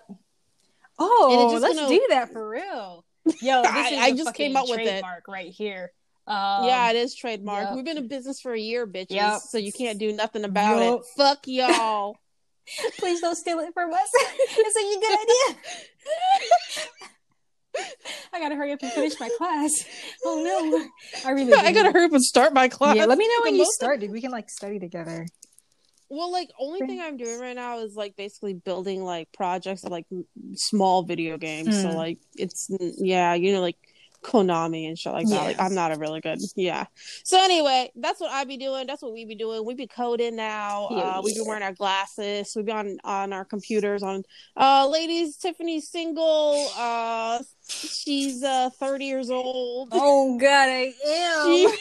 [0.97, 3.05] Oh, just let's gonna- do that for real.
[3.41, 4.85] Yo, this I- is I a just came up with it.
[4.85, 5.91] trademark right here.
[6.27, 7.65] Um, yeah, it is trademark.
[7.67, 7.75] yep.
[7.75, 9.41] We've been in business for a year, bitches, Yep.
[9.41, 10.99] so you can't do nothing about Yup.
[11.01, 11.05] it.
[11.17, 12.15] Fuck y'all.
[12.99, 14.09] Please don't steal it from us.
[14.13, 15.61] it's a good idea.
[18.33, 19.71] I gotta hurry up and finish my class.
[20.25, 20.87] Oh no,
[21.25, 21.53] I really.
[21.53, 22.95] I gotta hurry up and start my class.
[22.97, 24.11] Yeah, let me know The when you most- start, dude.
[24.11, 25.25] We can like study together.
[26.09, 29.91] Well, like only thing I'm doing right now is like basically building like projects of
[29.91, 30.05] like
[30.55, 31.81] small video games.
[31.81, 31.95] So Hmm.
[31.95, 33.77] like it's yeah, you know like
[34.23, 35.33] Konami and shit like that.
[35.35, 35.41] Yeah.
[35.43, 36.85] Like I'm not a really good yeah.
[37.23, 38.85] So anyway, that's what I be doing.
[38.87, 39.65] That's what we be doing.
[39.65, 40.87] We be coding now.
[40.91, 42.53] Yeah, uh, we be wearing our glasses.
[42.55, 44.03] We be on on our computers.
[44.03, 44.23] On
[44.55, 46.67] uh, ladies, Tiffany's single.
[46.77, 49.89] Uh, she's uh 30 years old.
[49.91, 51.47] Oh god, I am.
[51.47, 51.77] She,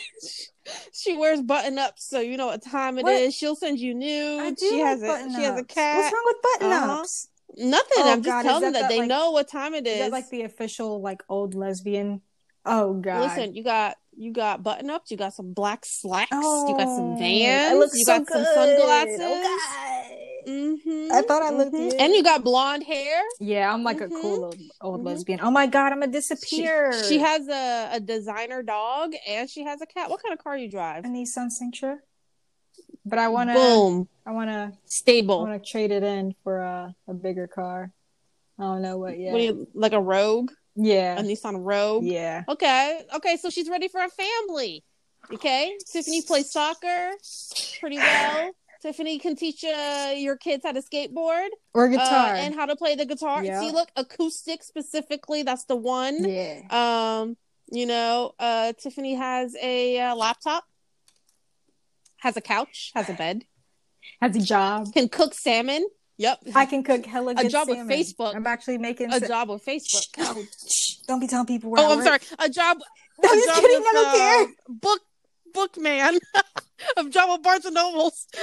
[0.92, 3.26] she wears button ups, so you know what time it is.
[3.26, 3.34] What?
[3.34, 4.42] She'll send you nudes.
[4.42, 5.96] I do she has a she has a cat.
[5.98, 7.00] What's wrong with button Uh-huh.
[7.00, 7.28] ups?
[7.56, 7.88] Nothing.
[8.04, 9.74] Oh, I'm just God, is telling them that that, that, they like- know what time
[9.74, 9.98] it Is is.
[10.00, 12.22] that like the official like old lesbian?
[12.64, 13.22] Oh god.
[13.22, 15.10] Listen, you got you got button ups.
[15.10, 16.30] You got some black slacks.
[16.32, 17.78] oh, you got some I Vans.
[17.78, 18.54] look you so got some good.
[18.54, 19.20] sunglasses.
[19.22, 20.50] Oh, God.
[20.50, 21.94] hmm I thought I looked good.
[21.98, 23.22] And you got blonde hair.
[23.40, 24.06] Yeah, I'm like Mhm.
[24.06, 25.04] a cool old, old Mhm.
[25.06, 25.40] lesbian.
[25.42, 26.92] Oh my god, I'm gonna She, disappear.
[27.04, 30.10] she has a, a designer dog and she has a cat.
[30.10, 31.04] What kind of car you drive?
[31.04, 31.98] a Nissan Sentra,
[33.04, 34.08] but I wanna, Boom.
[34.26, 35.40] I wanna, stable.
[35.40, 37.90] I wanna trade it in for a, a bigger car.
[38.58, 39.32] I don't know what yet.
[39.32, 40.50] What do you like a Rogue?
[40.78, 42.04] A yeah, Nissan Rogue?
[42.04, 42.44] yeah.
[42.48, 43.02] Okay.
[43.16, 44.84] Okay, so she's ready for a family.
[45.32, 45.76] Okay.
[45.92, 47.10] Tiffany plays soccer
[47.80, 48.52] pretty well.
[48.82, 52.34] Tiffany can teach uh, your kids how to skateboard or uh, guitar.
[52.34, 53.44] and how to play the guitar.
[53.44, 53.60] Yeah.
[53.60, 55.42] See, look, acoustic specifically.
[55.42, 56.24] That's the one.
[56.26, 56.62] yeah.
[56.70, 57.36] Um,
[57.70, 60.64] you know, uh, Tiffany has a uh, laptop,
[62.18, 63.44] has a couch, has a bed,
[64.22, 64.92] Has a job.
[64.94, 65.86] can cook salmon.
[66.20, 67.78] Yep, I can cook hella good A job with.
[67.78, 68.34] Facebook.
[68.36, 70.06] I'm actually making a sa- job with Facebook.
[70.18, 72.06] Oh, shh, don't be telling people where I Oh, I'm work.
[72.06, 72.20] sorry.
[72.38, 72.78] A job.
[73.22, 73.78] No, a I'm just kidding.
[73.80, 74.42] with, I don't care.
[74.42, 75.00] uh, Book
[75.54, 76.18] bookman.
[76.98, 78.26] a job with Barnes and Nobles.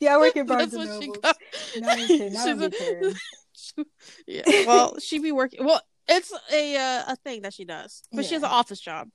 [0.00, 1.36] Yeah, I work at Barnes That's and what she got.
[1.80, 2.30] No, kidding.
[2.30, 3.84] She's a- be
[4.28, 4.66] yeah.
[4.68, 5.64] Well, she be working.
[5.64, 9.08] Well, it's a uh, a thing that she does, but she has an office job.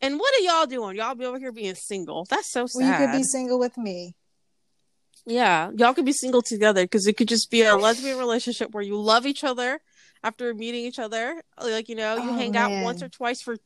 [0.00, 0.96] And what are y'all doing?
[0.96, 2.24] Y'all be over here being single.
[2.30, 2.80] That's so sad.
[2.80, 4.14] Well, you could be single with me.
[5.26, 8.82] Yeah, y'all could be single together because it could just be a lesbian relationship where
[8.82, 9.80] you love each other
[10.22, 11.42] after meeting each other.
[11.62, 13.56] Like you know, you Oh, hang out once or twice for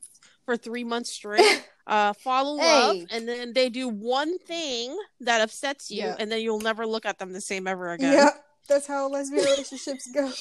[0.45, 1.65] for three months straight.
[1.87, 6.17] uh, fall in love, and then they do one thing that upsets you, Yeah.
[6.19, 8.29] and then you'll never look at them the same ever again.
[8.69, 10.31] That's how lesbian relationships go.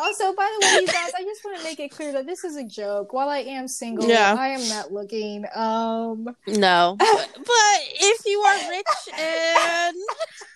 [0.00, 2.44] Also, by the way, you guys, I just want to make it clear that this
[2.44, 3.12] is a joke.
[3.12, 4.34] While I am single, Yeah.
[4.38, 5.44] I am not looking.
[5.54, 10.51] Um, No, but, but if you are rich and because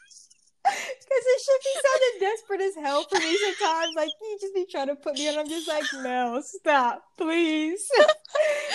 [0.66, 3.92] it should be sounding desperate as hell for me sometimes.
[3.96, 5.38] Like you just be trying to put me on.
[5.38, 7.88] I'm just like, no, stop, please.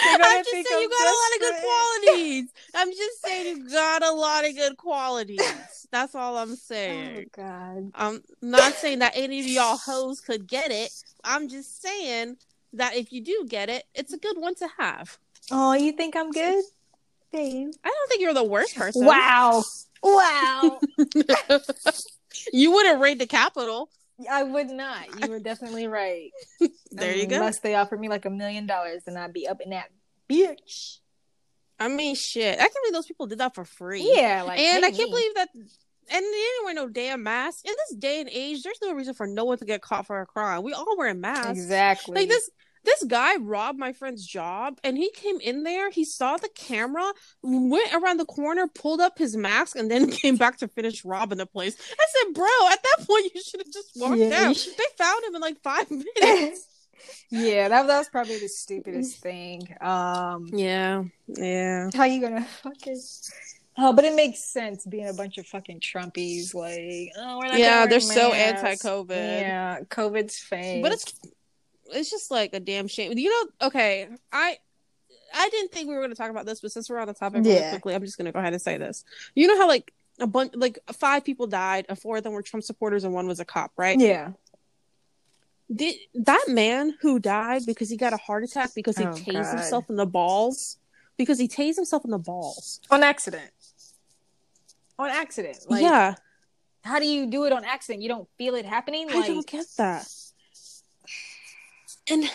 [0.03, 2.49] I'm just saying I'm you got a lot of good qualities.
[2.75, 5.87] I'm just saying you got a lot of good qualities.
[5.91, 7.25] That's all I'm oh, saying.
[7.27, 7.43] Oh.
[7.43, 7.91] God.
[7.95, 10.91] I'm not saying that any of y'all hoes could get it.
[11.23, 12.37] I'm just saying
[12.73, 15.17] that if you do get it, it's a good one to have.
[15.51, 16.63] Oh, you think I'm good,
[17.31, 17.71] babe?
[17.83, 19.05] I don't think you're the worst person.
[19.05, 19.63] Wow.
[20.03, 20.79] Wow.
[22.53, 23.89] you wouldn't raid the Capitol.
[24.29, 25.21] I would not.
[25.21, 26.31] You were definitely right.
[26.91, 27.37] There you go.
[27.37, 29.89] Unless they offered me like a million dollars, then I'd be up in that
[30.29, 30.97] bitch.
[31.79, 32.55] I mean, shit.
[32.55, 34.11] I can't believe those people did that for free.
[34.13, 35.09] Yeah, like and I can't me.
[35.09, 35.49] believe that.
[35.55, 35.65] And
[36.09, 37.65] they didn't wear no damn mask.
[37.65, 40.19] In this day and age, there's no reason for no one to get caught for
[40.19, 40.63] a crime.
[40.63, 41.51] We all wear masks.
[41.51, 42.15] exactly.
[42.15, 42.49] Like this
[42.83, 47.13] this guy robbed my friend's job and he came in there, he saw the camera,
[47.43, 51.37] went around the corner, pulled up his mask, and then came back to finish robbing
[51.37, 51.75] the place.
[51.99, 54.55] I said, Bro, at that point you should have just walked Yeah, out.
[54.55, 55.89] should- They found him in like five
[56.21, 56.67] minutes.
[57.29, 59.61] yeah, that, that was probably the stupidest thing.
[59.81, 61.89] Um, yeah, yeah.
[61.95, 62.99] how you gonna fucking?
[63.77, 66.53] Oh, but it makes sense being a bunch of fucking Trumpies.
[66.53, 69.09] Like, oh, we're not Yeah, they're wear so anti-COVID.
[69.09, 70.83] Yeah, COVID's fake.
[70.83, 71.13] But it's
[71.91, 73.17] it's just like a damn shame.
[73.17, 74.57] You know, okay, I
[75.33, 77.13] I didn't think we were going to talk about this, but since we're on the
[77.13, 79.05] topic really quickly, I'm just going to go ahead and say this.
[79.35, 82.41] You know how like a bunch, like five people died, and four of them were
[82.41, 83.99] Trump supporters, and one was a cop, right?
[83.99, 84.31] yeah.
[85.73, 89.33] Did that man who died because he got a heart attack because he Oh, tased
[89.43, 89.57] God.
[89.57, 90.77] himself in the balls?
[91.15, 92.81] Because he tased himself in the balls.
[92.89, 93.49] on accident.
[94.99, 95.59] On accident.
[95.69, 96.15] Like, yeah,
[96.83, 98.03] how do you do it on accident?
[98.03, 99.07] You don't feel it happening.
[99.11, 100.11] I Like, don't get that.
[102.11, 102.23] And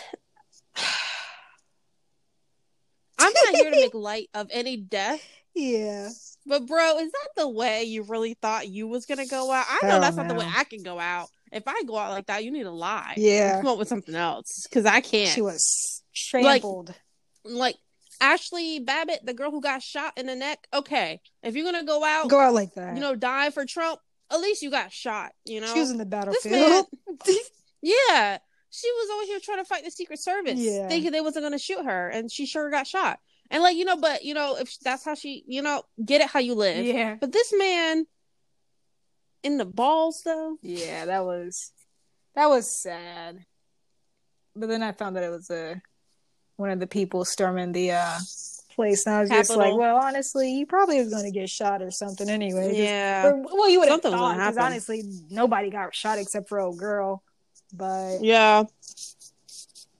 [3.19, 5.21] I'm not here to make light of any death.
[5.55, 6.09] yeah.
[6.45, 9.65] But bro, is that the way you really thought you was gonna go out?
[9.69, 10.47] I know Hell that's not the way.
[10.55, 11.29] I can go out.
[11.51, 13.13] If I go out like that, you need to lie.
[13.17, 13.57] Yeah.
[13.61, 15.29] Come up with something else because I can't.
[15.29, 16.93] She was trampled.
[17.43, 17.75] Like
[18.19, 20.67] Ashley Babbitt, the girl who got shot in the neck.
[20.73, 22.95] Okay, if you're gonna go out, Go out like that.
[22.95, 23.99] you know, die for Trump,
[24.31, 25.31] at least you got shot.
[25.45, 26.87] You know, she was in the battlefield.
[27.07, 27.35] man,
[27.81, 28.37] yeah,
[28.77, 30.87] she was over here trying to fight the Secret Service, Yeah.
[30.87, 33.19] thinking they wasn't gonna shoot her, and she sure got shot.
[33.49, 36.27] And like you know, but you know, if that's how she, you know, get it
[36.29, 36.85] how you live.
[36.85, 37.15] yeah.
[37.19, 38.05] But this man
[39.43, 40.57] in the balls though.
[40.61, 41.71] Yeah, that was
[42.35, 43.45] that was sad.
[44.55, 45.75] But then I found that it was uh,
[46.55, 48.17] one of the people storming the uh,
[48.75, 51.81] place, and I was just like, "Well, honestly, he probably was going to get shot
[51.81, 53.27] or something anyway." Yeah.
[53.27, 57.23] or- well, you would have thought because honestly, nobody got shot except for old girl.
[57.77, 58.63] But Yeah.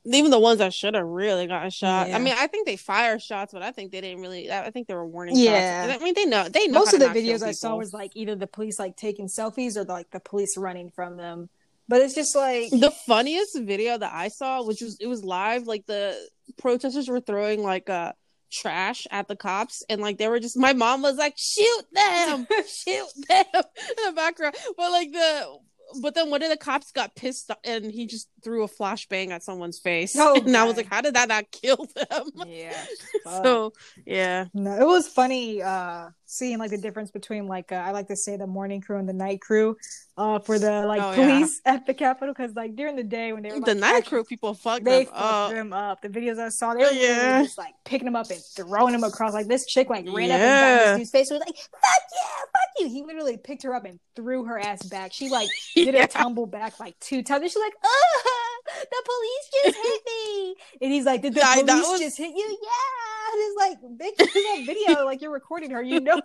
[0.10, 2.08] Even the ones that should have really gotten shot.
[2.08, 2.16] Yeah.
[2.16, 4.50] I mean, I think they fire shots, but I think they didn't really.
[4.50, 5.88] I think they were warning Yeah.
[5.88, 6.02] shots.
[6.02, 6.48] I mean, they know.
[6.48, 6.80] They know.
[6.80, 9.84] most of the videos I saw was like either the police like taking selfies or
[9.84, 11.50] like the police running from them.
[11.90, 15.68] But it's just like the funniest video that I saw, which was it was live,
[15.68, 16.18] like the
[16.58, 18.14] protesters were throwing like uh
[18.50, 20.58] trash at the cops, and like they were just.
[20.58, 25.58] My mom was like, "Shoot them, shoot them!" in the background, but like the.
[26.02, 29.44] But then one of the cops got pissed and he just threw a flashbang at
[29.44, 30.16] someone's face.
[30.18, 32.26] Oh, and I was like, how did that not kill them?
[32.48, 32.86] yeah.
[33.24, 33.74] so,
[34.06, 34.46] yeah.
[34.54, 38.16] No, it was funny uh seeing like the difference between like uh, I like to
[38.16, 39.78] say the morning crew and the night crew
[40.18, 41.16] uh for the like Oh, yeah.
[41.16, 44.24] police at the Capitol because like during the day when they were the night crew
[44.26, 45.52] people fucked they them fucked up.
[45.52, 46.02] them up.
[46.02, 47.44] The videos I saw, they were Yeah.
[47.44, 49.34] just like picking them up and throwing them across.
[49.34, 50.78] Like this chick like ran up and Yeah.
[50.78, 51.32] this dude's face.
[51.32, 52.90] Was like, "Fuck yeah, fuck you?
[52.90, 55.14] He literally picked her up and threw her ass back.
[55.14, 56.04] She like did Yeah.
[56.04, 57.42] a tumble back like two times.
[57.44, 58.37] And she's like, oh,
[58.68, 60.56] the police just hit me.
[60.82, 62.58] And he's like, did the Yeah, that police was- just hit you?
[62.62, 63.34] Yeah.
[63.34, 64.88] And it's like, bitch, this is a video.
[65.08, 65.82] Like you're recording her.
[65.82, 66.22] You know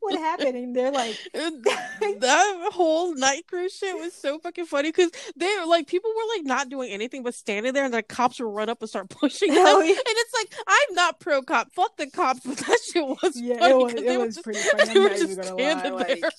[0.00, 0.56] what happened.
[0.56, 5.66] And they're like, that whole night cruise shit was so fucking funny because they were
[5.66, 8.68] like people were like not doing anything but standing there and the cops would run
[8.68, 9.90] up and start pushing them oh, yeah.
[9.90, 13.58] and it's like i'm not pro cop fuck the cops but that shit was yeah,
[13.58, 14.94] funny it was, it they were was just, pretty funny.
[14.94, 15.44] they were just even lie.
[15.44, 16.30] standing Like, there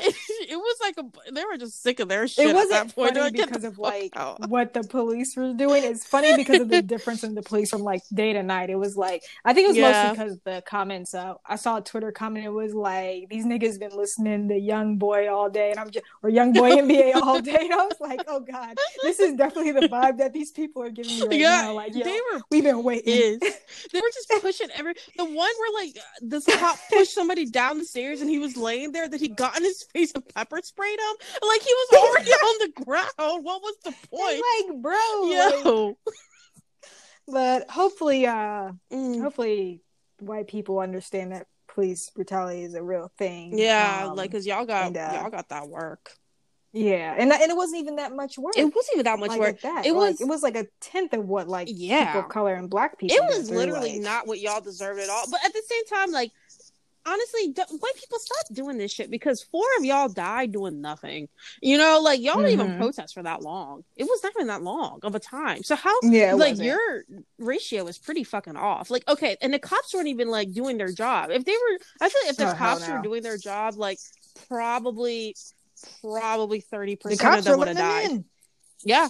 [0.00, 2.94] it, was like a they were just sick of their shit it at wasn't that
[2.94, 3.14] point.
[3.14, 5.82] Funny like, because of like out." what the police were doing.
[5.84, 8.70] It's funny because of the difference in the police from like day to night.
[8.70, 9.90] It was like I think it was Yeah.
[9.92, 11.14] mostly because the comments.
[11.14, 12.44] Uh, I saw a Twitter comment.
[12.44, 16.04] It was like these niggas been listening to Young Boy all day, and I'm just
[16.22, 17.58] or Young Boy NBA all day.
[17.62, 20.90] And I was like, oh god, this is definitely the vibe that these people are
[20.90, 21.72] giving me right yeah now.
[21.74, 23.12] Like, yo, they were we've been waiting.
[23.14, 23.40] is.
[23.92, 24.94] They were just pushing every.
[25.16, 28.92] The one where like this cop pushed somebody down the stairs and he was laying
[28.92, 29.08] there.
[29.08, 31.16] That he got in his face and pepper sprayed him.
[31.46, 33.44] Like he was already on the ground.
[33.44, 34.40] What was the point?
[34.40, 34.94] It's like, bro,
[35.86, 35.96] like-
[37.28, 39.20] but hopefully, uh, Mm.
[39.20, 39.82] hopefully,
[40.20, 43.58] white people understand that police brutality is a real thing.
[43.58, 46.12] Yeah, Um, like because y'all got and, uh, y'all got that work.
[46.72, 48.56] Yeah, and and it wasn't even that much work.
[48.56, 49.56] It wasn't even that much like, work.
[49.56, 49.86] at that.
[49.86, 52.06] It Like, was- it was like a tenth of what like Yeah.
[52.06, 53.16] people of color and black people.
[53.16, 55.24] It was literally like- not what y'all deserved at all.
[55.30, 56.32] But at the same time, like
[57.06, 61.28] honestly, d- white people stop doing this shit because four of y'all died doing nothing.
[61.62, 62.76] You know, like y'all didn't even Mhm.
[62.78, 63.84] protest for that long.
[63.96, 65.62] It was not even that long of a time.
[65.62, 66.66] So how Yeah, like wasn't.
[66.66, 67.04] your
[67.38, 68.90] ratio is pretty fucking off.
[68.90, 71.30] Like, okay, and the cops weren't even like doing their job.
[71.30, 73.98] If they were, I feel like if the Oh, cops were doing their job, like
[74.48, 75.34] probably,
[76.02, 78.24] probably thirty percent of them would have died.
[78.82, 79.08] Yeah,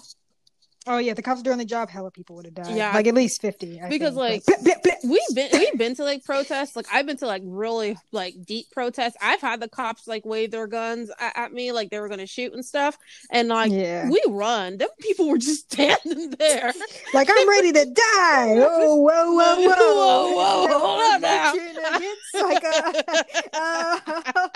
[0.89, 1.91] Oh yeah, the cops are doing the job.
[1.91, 2.77] Hella people would have died.
[2.77, 2.93] Yeah.
[2.95, 3.81] like at least fifty.
[3.81, 4.45] I Because, think.
[4.47, 4.97] like- blip.
[5.05, 6.77] we've been we've been to like protests.
[6.77, 9.17] Like I've been to like really like deep protests.
[9.21, 12.27] I've had the cops like wave their guns at, at me, like they were gonna
[12.27, 12.97] shoot and stuff.
[13.31, 16.73] And like yeah, we run, them people were just standing there.
[17.15, 18.55] like I'm ready to die.
[18.59, 21.53] Oh whoa, whoa, whoa, Whoa, whoa, hold on now.
[21.53, 23.25] against, like a,
[23.55, 24.49] uh,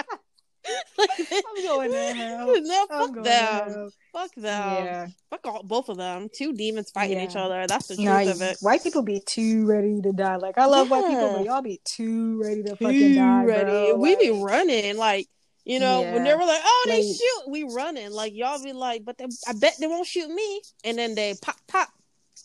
[0.98, 2.54] Like, I'm going to hell.
[2.62, 3.90] no, fuck them.
[4.12, 4.84] Fuck them.
[4.84, 5.06] Yeah.
[5.30, 6.28] Fuck all, both of them.
[6.34, 7.24] Two demons fighting Yeah.
[7.24, 7.66] each other.
[7.66, 8.58] That's the truth Nah, of it.
[8.60, 10.36] white people be too ready to die.
[10.36, 13.64] Like I love white people, but y'all be too ready to fucking Too die, ready.
[13.92, 13.96] bro.
[13.96, 15.28] we be running like
[15.64, 18.72] you know when they were like, "Oh, they Like- shoot," we running like y'all be
[18.72, 21.88] like, "But they, I bet they won't shoot me," and then they pop, pop,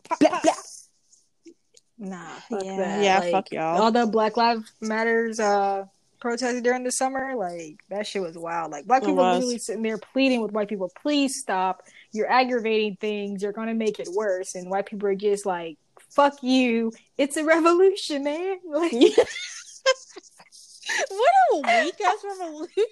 [0.08, 0.44] pop, blah, pop.
[0.44, 0.54] blah.
[1.98, 3.04] Nah, fuck yeah, that.
[3.04, 3.82] yeah, Like, fuck y'all.
[3.82, 5.86] all the Black Lives Matters uh
[6.20, 8.72] protests during the summer, like that shit was wild.
[8.72, 9.36] Like black It people was.
[9.38, 11.84] literally sitting there pleading with white people, please stop.
[12.12, 14.56] You're aggravating things, you're gonna make it worse.
[14.56, 15.78] And white people are just like,
[16.10, 16.92] fuck you.
[17.18, 18.58] It's a revolution, man.
[18.70, 18.92] Like
[21.10, 22.84] what a weak ass revolution.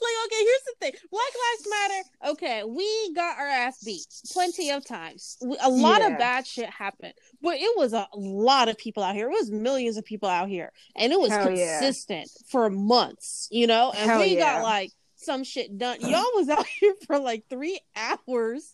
[0.00, 2.30] Like, okay, here's the thing: Black Lives Matter.
[2.32, 5.36] Okay, we got our ass beat plenty of times.
[5.62, 6.08] A lot Yeah.
[6.12, 9.28] of bad shit happened, but it was a lot of people out here.
[9.28, 11.78] It was millions of people out here, and it was Hell yeah.
[11.80, 13.48] consistent for months.
[13.50, 14.58] You know, and Hell we yeah.
[14.58, 16.00] got like some shit done.
[16.00, 18.72] Y'all was out here for like three hours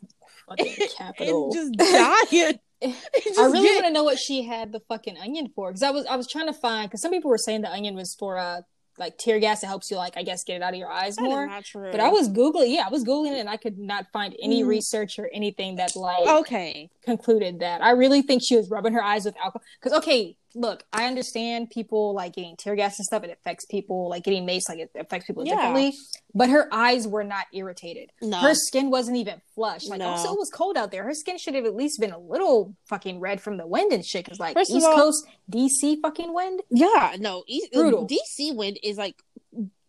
[0.48, 0.66] fucking
[1.18, 2.58] and just dying.
[2.82, 5.82] Just I really get- want to know what she had the fucking onion for because
[5.82, 8.14] I was I was trying to find because some people were saying the onion was
[8.14, 8.60] for uh
[8.98, 11.16] like tear gas it helps you like I guess get it out of your eyes
[11.16, 11.48] That more.
[11.74, 14.62] But I was googling, yeah, I was googling it and I could not find any
[14.62, 14.68] Mm.
[14.68, 16.90] research or anything that like okay.
[17.02, 17.82] concluded that.
[17.82, 19.62] I really think she was rubbing her eyes with alcohol.
[19.80, 23.24] Because okay, look, I understand people like getting tear gas and stuff.
[23.24, 25.54] It affects people like getting maced, like it affects people Yeah.
[25.56, 25.94] differently.
[26.34, 28.10] But her eyes were not irritated.
[28.22, 28.38] No.
[28.38, 29.88] Her skin wasn't even flushed.
[29.88, 30.08] Like No.
[30.10, 31.04] also it was cold out there.
[31.04, 34.04] Her skin should have at least been a little fucking red from the wind and
[34.04, 34.24] shit.
[34.24, 36.62] Because like First East all- Coast DC fucking wind.
[36.70, 38.06] Yeah, no, East, Brutal.
[38.06, 39.16] DC wind is like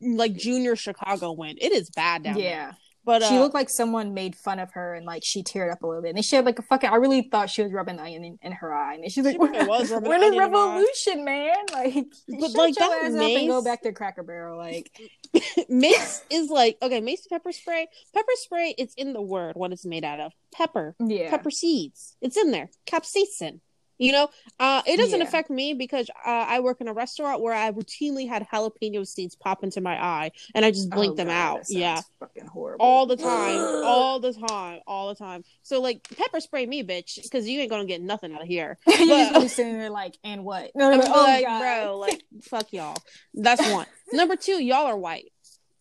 [0.02, 1.58] like junior Chicago wind.
[1.62, 2.78] It is bad down there.
[3.06, 5.84] But uh, she looked like someone made fun of her and like she teared up
[5.84, 6.16] a little bit.
[6.16, 6.90] And she had like a fucking.
[6.90, 9.36] I really thought she was rubbing the onion in, in her eye, and she's like,
[9.36, 11.94] She was rubbing "We're the in onion in her eye." revolution, man!" Like,
[12.28, 14.58] But, shut like, your that and go back to Cracker Barrel.
[14.58, 14.92] Like,
[15.70, 17.88] mace is like okay, mace pepper spray.
[18.14, 20.32] Pepper spray, it's in the word what it's made out of.
[20.52, 22.16] Pepper, yeah, pepper seeds.
[22.22, 22.70] It's in there.
[22.88, 23.60] Capsaicin.
[23.98, 24.30] You know,
[24.60, 25.26] uh, it doesn't Yeah.
[25.26, 29.36] affect me because uh, I work in a restaurant where I routinely had jalapeno seeds
[29.36, 31.62] pop into my eye, and I just blink Oh, them God, out.
[31.70, 32.84] Yeah, fucking horrible.
[32.86, 35.44] all the time, all the time, all the time.
[35.64, 38.78] So like pepper spray me, bitch, because you ain't gonna get nothing out of here.
[38.88, 40.72] you just gonna be sitting there like, and what?
[40.76, 41.60] No, no, no, oh, like, God.
[41.60, 43.02] bro, like fuck y'all.
[43.34, 43.88] That's one.
[44.12, 45.32] Number two, y'all are white.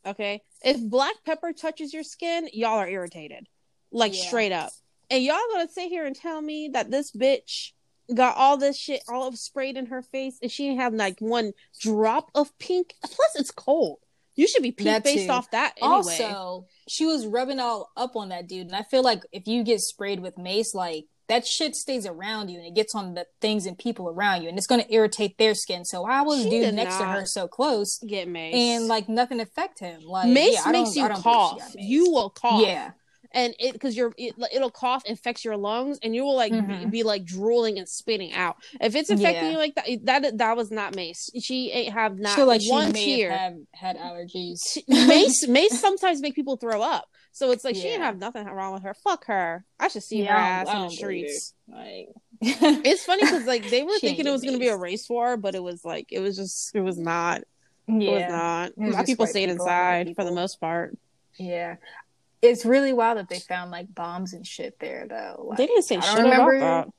[0.07, 3.49] Okay, if black pepper touches your skin, y'all are irritated,
[3.91, 4.23] like Yeah.
[4.27, 4.71] straight up.
[5.11, 7.73] And y'all gonna sit here and tell me that this bitch
[8.13, 11.21] got all this shit all of sprayed in her face, and she didn't have like
[11.21, 12.95] one drop of pink.
[13.03, 13.99] Plus, it's cold.
[14.37, 15.33] You should be pink based too.
[15.33, 15.95] off that anyway.
[15.95, 19.63] Also, she was rubbing all up on that dude, and I feel like if you
[19.63, 23.27] get sprayed with mace, like that shit stays around you and it gets on the
[23.41, 25.85] things and people around you, and it's gonna irritate their skin.
[25.85, 29.79] So why was dude next to her so close get mace and like nothing affect
[29.79, 30.03] him?
[30.05, 31.75] Like mace yeah, makes you I don't think she cough.
[31.79, 32.63] You will cough.
[32.67, 32.91] yeah,
[33.35, 36.59] and it because you're it, it'll cough infects your lungs and you will like be,
[36.59, 36.91] Mhm.
[36.91, 38.57] be like drooling and spitting out.
[38.81, 39.51] If it's affecting Yeah.
[39.51, 39.89] you like that
[40.23, 41.29] that that was not mace.
[41.43, 43.31] She ain't have not feel like she one may tear.
[43.33, 44.79] have had, had allergies.
[44.89, 47.07] mace mace sometimes make people throw up.
[47.33, 48.95] So it's like she didn't have nothing wrong with her.
[48.95, 49.65] Fuck her.
[49.81, 51.55] I should see Yeah, her I ass don't- in the don't streets.
[51.69, 52.09] Like,
[52.41, 55.37] it's funny because like they were thinking it was going to be a race war
[55.37, 57.43] but it was like it was just it was not.
[57.87, 58.69] It was yeah, not.
[58.71, 60.97] It was my just people stayed people and white inside for the most part.
[61.39, 61.77] Yeah.
[62.45, 65.47] It's really wild that they found like bombs and shit there, though.
[65.49, 66.93] Like, they didn't say I don't shit remember- about that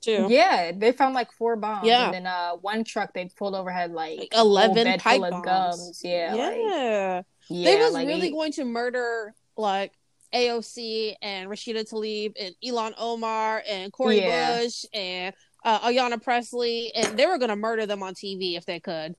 [0.00, 1.86] too Yeah, they found like four bombs.
[1.86, 2.06] Yeah.
[2.06, 5.44] And then uh one truck they pulled over had like, like 11 bed pipe bombs
[5.44, 6.00] gums.
[6.04, 6.34] Yeah.
[6.34, 6.46] yeah.
[6.48, 7.64] Like, yeah.
[7.64, 9.92] they was like, really it- going to murder like
[10.34, 14.58] AOC and Rashida Tlaib and Ilhan Omar and Cori Yeah.
[14.62, 15.34] Bush and
[15.64, 19.14] uh, Ayanna Pressley, and they were going to murder them on TV if they could.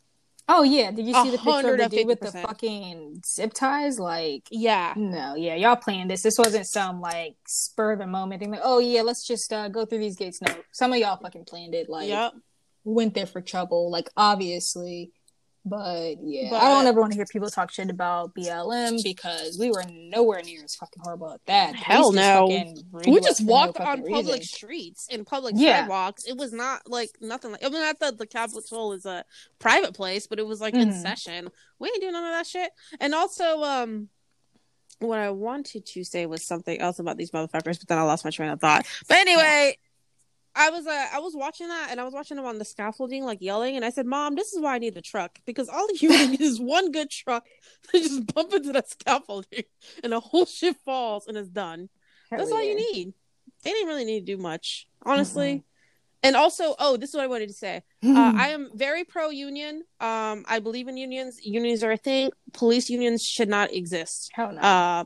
[0.48, 0.92] Oh yeah.
[0.92, 4.00] Did you see the picture of the dude with the fucking zip ties?
[4.00, 6.22] Like Yeah, no, yeah, y'all planned this.
[6.22, 8.52] This wasn't some like spur of the moment thing.
[8.52, 10.42] Like, oh yeah, let's just uh, go through these gates.
[10.42, 11.90] No, some of y'all fucking planned it.
[11.90, 12.34] Like, yep.
[12.84, 13.90] went there for trouble.
[13.90, 15.12] Like, obviously,
[15.66, 19.58] but yeah, But- I don't ever want to hear people talk shit about BLM because
[19.58, 21.76] we were nowhere near as fucking horrible at that.
[21.76, 22.48] Hell no.
[23.06, 24.42] We just for no walked on public reason.
[24.44, 25.82] streets and public Yeah.
[25.82, 26.26] sidewalks.
[26.26, 27.64] It was not like nothing like.
[27.64, 29.24] I mean, not that the Capitol is a
[29.60, 31.02] private place, but it was like in Mhm.
[31.02, 31.50] session.
[31.80, 32.72] We ain't doing none of that shit.
[33.00, 34.10] And also, um,
[35.00, 38.24] what I wanted to say was something else about these motherfuckers, but then I lost
[38.26, 38.86] my train of thought.
[39.08, 39.78] But anyway.
[40.56, 43.24] I was uh, I was watching that and I was watching them on the scaffolding
[43.24, 45.88] like yelling and I said, "Mom, this is why I need the truck because all
[45.96, 47.46] you need is one good truck
[47.92, 49.64] to just bump into that scaffolding
[50.04, 51.90] and the whole shit falls and it's done."
[52.30, 53.14] Hell That's all you need.
[53.64, 55.64] They didn't really need to do much, honestly.
[56.26, 57.84] And also, oh, this is what I wanted to say.
[58.04, 59.84] Uh, I am very pro union.
[60.02, 61.40] Um, I believe in unions.
[61.42, 62.32] Unions are a thing.
[62.52, 64.30] Police unions should not exist.
[64.34, 64.60] Hell no.
[64.60, 65.04] Uh,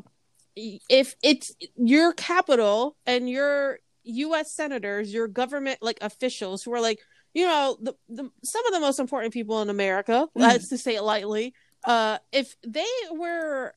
[0.56, 3.78] if it's your capital and your
[4.08, 4.52] U.S.
[4.54, 7.00] senators, your government like officials who are like,
[7.34, 10.42] you know, the, the some of the most important people in America, Mhm.
[10.42, 11.54] let's just say it lightly.
[11.84, 13.74] Uh, if they were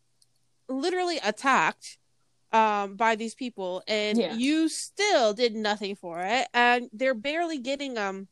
[0.68, 1.98] literally attacked
[2.52, 4.34] um by these people and Yeah.
[4.34, 8.26] you still did nothing for it and they're barely getting um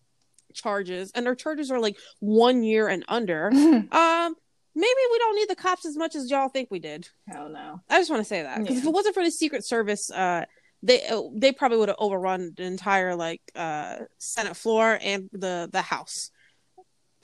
[0.52, 4.34] charges and their charges are like one year and under um
[4.74, 7.80] maybe we don't need the cops as much as y'all think we did Hell no.
[7.88, 10.44] i just want to say that because if it wasn't for the secret service uh
[10.82, 15.68] they uh, they probably would have overrun the entire like uh senate floor and the
[15.72, 16.30] the house.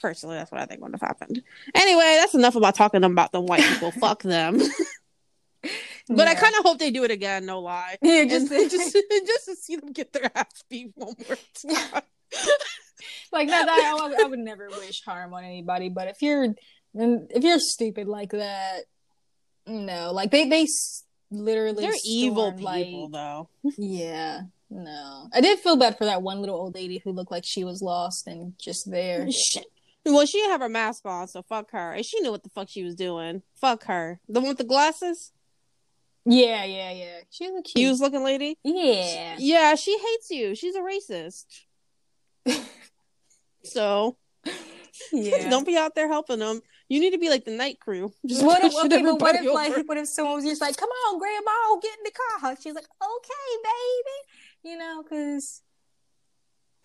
[0.00, 1.42] Personally that's what i think would have happened.
[1.74, 3.90] Anyway that's enough about talking about the white people.
[4.00, 4.60] Fuck them.
[6.06, 7.96] But i kind of hope they do it again no lie.
[8.02, 11.38] Yeah, and just, just just to see them get their ass beat one more
[11.72, 12.02] time.
[13.32, 13.68] Like that.
[13.68, 16.54] I, I, would- never wish harm on anybody, but if you're
[16.94, 18.82] if you're stupid like that,
[19.66, 20.66] no, like they they
[21.34, 26.22] literally they're evil stormed, like- people though Yeah, no, I did feel bad for that
[26.22, 29.30] one little old lady who looked like she was lost and just there.
[29.30, 29.66] Shit.
[30.06, 31.92] Well, she didn't have her mask on, so fuck her.
[31.92, 33.42] And she knew what the fuck she was doing.
[33.54, 34.20] Fuck her.
[34.28, 35.32] The one with the glasses?
[36.26, 37.16] Yeah, yeah, yeah.
[37.30, 37.82] She was a cute.
[37.88, 38.58] Used looking lady?
[38.62, 39.36] yeah.
[39.38, 40.54] Yeah, she hates you.
[40.54, 41.44] She's a racist.
[43.64, 44.16] so
[45.12, 45.48] Yeah.
[45.50, 46.60] don't be out there helping them.
[46.88, 48.12] You need to be like the night crew.
[48.26, 49.52] Just What if, okay, but what if over.
[49.52, 52.56] like what if someone was just like, "Come on, Grandma, get in the car"?
[52.60, 55.62] She's like, "Okay, baby," you know, because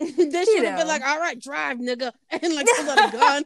[0.00, 2.12] they should have been like, all right, drive, nigga.
[2.30, 3.44] And like pull out a gun.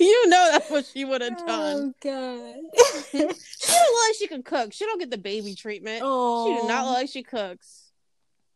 [0.00, 1.46] you know that's what she would have done.
[1.46, 2.54] oh god,
[3.10, 4.72] She don't look like she can cook.
[4.72, 6.00] She don't get the baby treatment.
[6.04, 7.83] oh, She do not look like she cooks.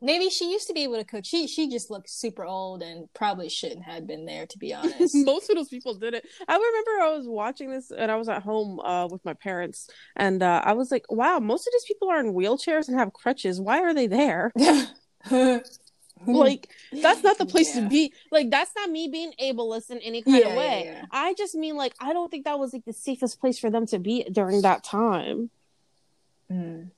[0.01, 1.25] Maybe she used to be able to cook.
[1.25, 5.15] She she just looks super old and probably shouldn't have been there, to be honest.
[5.27, 6.25] Most of those people did it.
[6.47, 9.91] I remember I was watching this and I was at home uh, with my parents,
[10.15, 13.13] and uh, I was like, "Wow, most of these people are in wheelchairs and have
[13.13, 13.61] crutches.
[13.61, 14.53] Why are they there?
[16.27, 17.83] like, that's not the place Yeah.
[17.83, 18.13] to be.
[18.31, 20.83] Like, that's not me being ableist in any kind Yeah, of way.
[20.87, 21.05] yeah.
[21.11, 23.87] I just mean like, I don't think that was like the safest place for them
[23.87, 25.51] to be during that time.
[26.51, 26.91] Mm.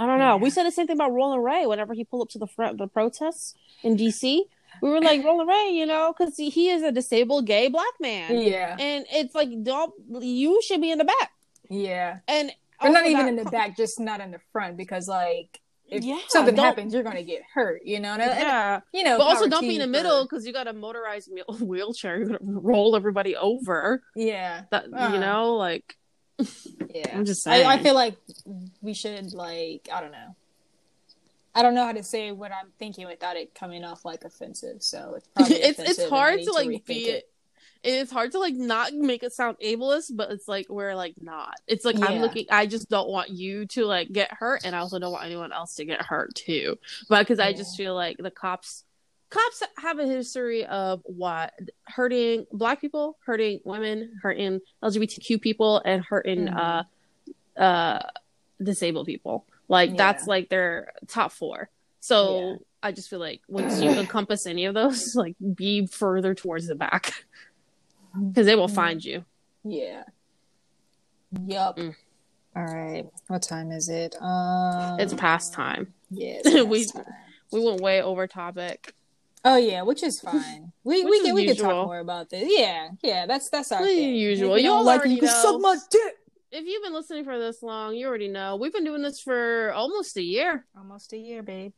[0.00, 0.34] I don't know.
[0.36, 0.36] Yeah.
[0.36, 2.72] We said the same thing about Roland Ray whenever he pulled up to the front
[2.72, 4.40] of the protests in DC.
[4.82, 7.92] We were like, Roland Ray, you know, because he, he is a disabled gay black
[8.00, 8.40] man.
[8.40, 9.92] Yeah, And it's like, don't
[10.22, 11.30] you should be in the back.
[11.68, 12.50] yeah, And
[12.82, 16.02] or not even that in the back, just not in the front because like if
[16.04, 17.82] Yeah, something happens, you're gonna get hurt.
[17.84, 20.46] You know, and, and, Yeah, you know, but also don't be in the middle because
[20.46, 21.28] you got a motorized
[21.60, 22.16] wheelchair.
[22.18, 24.02] You're gonna roll everybody over.
[24.16, 25.12] Yeah, That Uh-huh.
[25.12, 25.96] you know, like
[26.94, 27.16] yeah.
[27.16, 27.66] I'm just saying.
[27.66, 28.16] I, I feel like
[28.80, 30.36] we should like I don't know.
[31.54, 34.82] I don't know how to say what I'm thinking without it coming off like offensive.
[34.82, 37.30] So it's probably it's it's hard to like rethink be it.
[37.82, 41.54] it's hard to like not make it sound ableist but it's like we're like not
[41.66, 44.80] it's like i'm looking i just don't want you to like get hurt and i
[44.80, 46.78] also don't want anyone else to get hurt too
[47.08, 48.84] but because i just feel like the cops
[49.30, 51.52] cops have a history of what
[51.84, 56.84] hurting black people hurting women hurting lgbtq people and hurting Mhm.
[57.58, 58.00] uh uh
[58.62, 61.68] disabled people like that's like their top four
[62.00, 62.56] so Yeah.
[62.82, 66.74] I just feel like once you encompass any of those, like be further towards the
[66.74, 67.24] back
[68.28, 68.74] because they will Mhm.
[68.74, 69.22] find you.
[69.64, 70.04] Yeah.
[71.44, 71.76] Yup.
[71.76, 71.94] Mm.
[72.56, 73.06] All right.
[73.28, 74.16] What time is it?
[74.20, 75.92] Um, It's past time.
[76.10, 76.40] Yeah.
[76.62, 77.04] We- time.
[77.52, 78.94] We went way over topic.
[79.44, 80.72] Oh yeah, which is fine.
[80.84, 82.44] We Which we can we can talk more about this.
[82.46, 83.26] Yeah, yeah.
[83.26, 84.58] That's that's our usual.
[84.58, 86.14] You all like you can suck my dick.
[86.52, 89.72] If you've been listening for this long, you already know we've been doing this for
[89.72, 90.66] almost a year.
[90.76, 91.72] Almost a year, babe.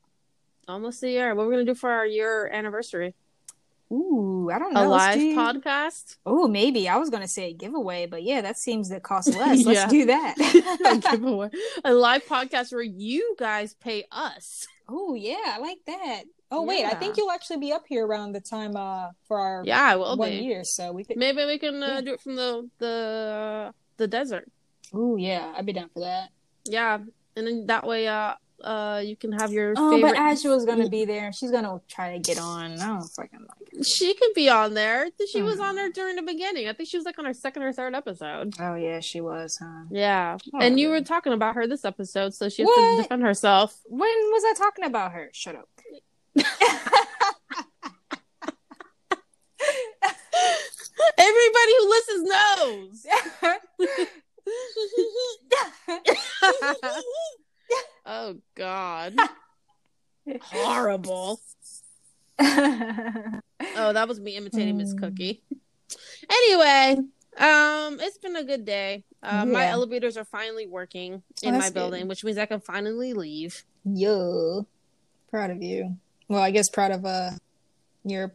[0.66, 1.34] Almost a year.
[1.34, 3.14] What we're gonna do for our year anniversary?
[3.92, 4.86] Ooh, I don't know.
[4.86, 6.16] A live do- podcast.
[6.24, 9.64] Oh, maybe I was gonna say a giveaway, but yeah, that seems to cost less.
[9.66, 11.02] Let's do a that.
[11.12, 11.50] giveaway.
[11.84, 14.66] A live podcast where you guys pay us.
[14.92, 16.22] Oh yeah, I like that.
[16.50, 19.62] Oh wait, I think you'll actually be up here around the time uh for our
[19.64, 20.36] Yeah, I will one be.
[20.36, 21.16] year, so we could.
[21.16, 22.00] Maybe we can uh, Yeah.
[22.02, 24.46] do it from the the the desert.
[24.92, 26.28] Oh yeah, I'd be down for that.
[26.68, 26.98] Yeah,
[27.36, 28.34] and then that way, uh,
[28.64, 30.14] uh, you can have your Oh, favorite.
[30.14, 32.78] but was gonna be there, she's gonna try to get on.
[32.80, 33.84] I don't fucking like it.
[33.86, 35.08] she could be on there.
[35.30, 35.62] She was Mm.
[35.64, 36.68] on there during the beginning.
[36.68, 38.54] I think she was like on her second or third episode.
[38.60, 39.84] Oh yeah, she was, huh?
[39.90, 42.96] Yeah, Oh, and you were talking about her this episode, so she has What?
[42.96, 43.78] to defend herself.
[43.86, 45.30] When was I talking about her?
[45.32, 45.68] Shut up.
[51.18, 53.06] Everybody who listens knows.
[58.06, 59.14] oh God,
[60.42, 61.40] horrible.
[62.38, 64.98] Oh, that was me imitating Miss Mm.
[65.00, 65.42] Cookie.
[66.30, 66.96] Anyway,
[67.38, 69.04] um, it's been a good day.
[69.22, 71.74] Uh, My elevators are finally working Oh, in my that's good.
[71.74, 73.64] building, which means I can finally leave.
[73.84, 74.66] Yo,
[75.30, 75.96] proud of you.
[76.28, 77.30] Well, I guess proud of uh
[78.04, 78.34] your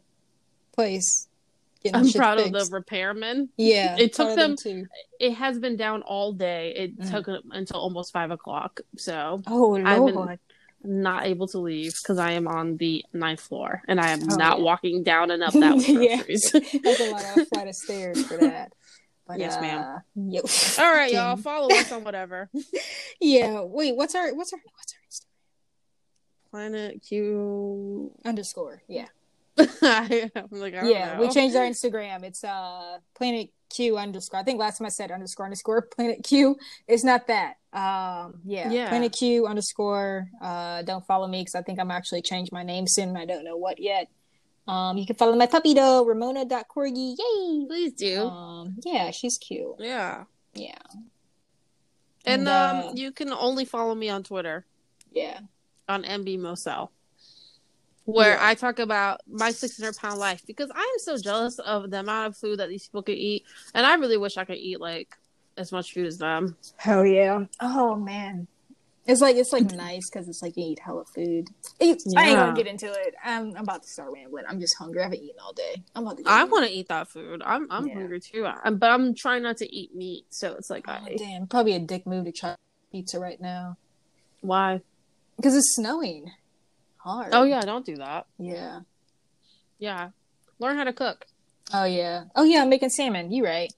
[0.73, 1.27] place.
[1.83, 2.53] Getting I'm shit proud fixed.
[2.55, 3.49] of the repairmen.
[3.57, 4.85] Yeah, It took of them- too.
[5.19, 6.73] It has been down all day.
[6.75, 7.11] It Mm.
[7.11, 10.39] took until almost five o'clock, so Oh I've been- lord.
[10.83, 14.21] I'm not able to leave because I am on the ninth floor and I am
[14.31, 14.63] Oh, not yeah.
[14.63, 16.17] walking down and up that with Yeah.
[16.17, 16.51] groceries.
[16.83, 18.73] That's a lot of flight of stairs for that.
[19.27, 20.01] But, Yes, uh, ma'am.
[20.31, 20.41] Yo,
[20.79, 22.49] all right, y'all, follow us on whatever.
[23.19, 23.61] Yeah.
[23.61, 23.95] Wait.
[23.95, 26.51] What's our what's our what's our Instagram?
[26.51, 28.11] Planet Q.
[28.23, 28.81] underscore?
[28.87, 29.07] Yeah.
[29.81, 31.15] I'm like, I don't yeah.
[31.15, 31.21] know.
[31.21, 32.23] We changed our Instagram.
[32.23, 34.39] It's uh Planet Q underscore.
[34.39, 36.57] I think last time I said underscore underscore Planet Q.
[36.87, 37.55] It's not that.
[37.73, 38.41] Um.
[38.45, 38.71] Yeah.
[38.71, 38.89] Yeah.
[38.89, 40.29] Planet Q underscore.
[40.41, 40.81] Uh.
[40.83, 43.17] Don't follow me because I think I'm actually change my name soon.
[43.17, 44.07] I don't know what yet.
[44.67, 44.97] Um.
[44.97, 46.05] You can follow my puppy though.
[46.05, 47.15] Ramona.corgi.
[47.17, 47.65] Yay.
[47.67, 48.23] Please do.
[48.25, 48.75] Um.
[48.83, 49.11] Yeah.
[49.11, 49.75] She's cute.
[49.79, 50.23] yeah.
[50.53, 50.73] Yeah.
[52.25, 54.65] And, And, uh, um, you can only follow me on Twitter
[55.13, 55.39] Yeah.
[55.87, 56.91] on MB Mosel,
[58.07, 58.47] where Yeah.
[58.47, 62.27] I talk about my 600 pound life because I am so jealous of the amount
[62.27, 63.43] of food that these people can eat,
[63.73, 65.15] and I really wish I could eat like
[65.57, 66.55] as much food as them.
[66.77, 67.45] Hell yeah.
[67.59, 68.47] Oh man.
[69.05, 71.47] It's like it's like nice because it's like you eat hella food.
[71.81, 72.35] Eat- I ain't Yeah.
[72.45, 73.13] gonna get into it.
[73.23, 74.45] I'm, I'm about to start rambling.
[74.47, 75.01] I'm just hungry.
[75.01, 75.81] I haven't eaten all day.
[75.95, 76.23] I'm about to.
[76.27, 77.41] I want to eat that food.
[77.45, 77.93] I'm I'm Yeah.
[77.95, 80.25] hungry too, I, but I'm trying not to eat meat.
[80.29, 82.55] So it's like, Oh, I, damn, probably a dick move to try
[82.91, 83.75] pizza right now
[84.41, 84.81] why?
[85.35, 86.31] because it's snowing
[87.07, 87.29] hard.
[87.33, 88.25] Oh yeah, don't do that.
[88.37, 88.81] yeah.
[89.79, 90.09] Yeah,
[90.59, 91.25] learn how to cook.
[91.73, 92.25] Oh yeah.
[92.35, 92.61] Oh yeah.
[92.63, 93.31] I'm making salmon.
[93.31, 93.71] You right?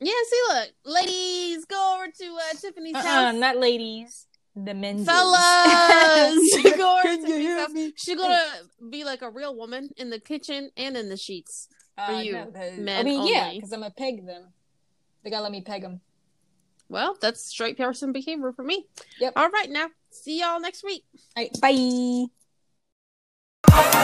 [0.00, 3.34] Yeah, see, look, ladies, go over to uh, Tiffany's Uh-uh, house.
[3.36, 4.26] not ladies.
[4.56, 5.04] The men.
[5.04, 6.34] Fellas,
[6.76, 7.70] go over to Can you hear house.
[7.70, 7.92] me?
[7.96, 8.42] She's gonna
[8.90, 11.68] be like a real woman in the kitchen and in the sheets.
[11.96, 14.52] Uh, you, no, 'cause- I men mean, yeah, because I'm gonna peg them.
[15.22, 16.00] They gotta let me peg them.
[16.88, 18.86] Well, that's straight person behavior for me.
[19.20, 19.34] Yep.
[19.36, 21.04] All right, now see y'all next week.
[21.36, 21.60] All right.
[21.60, 22.26] Bye.
[23.68, 24.02] Yeah.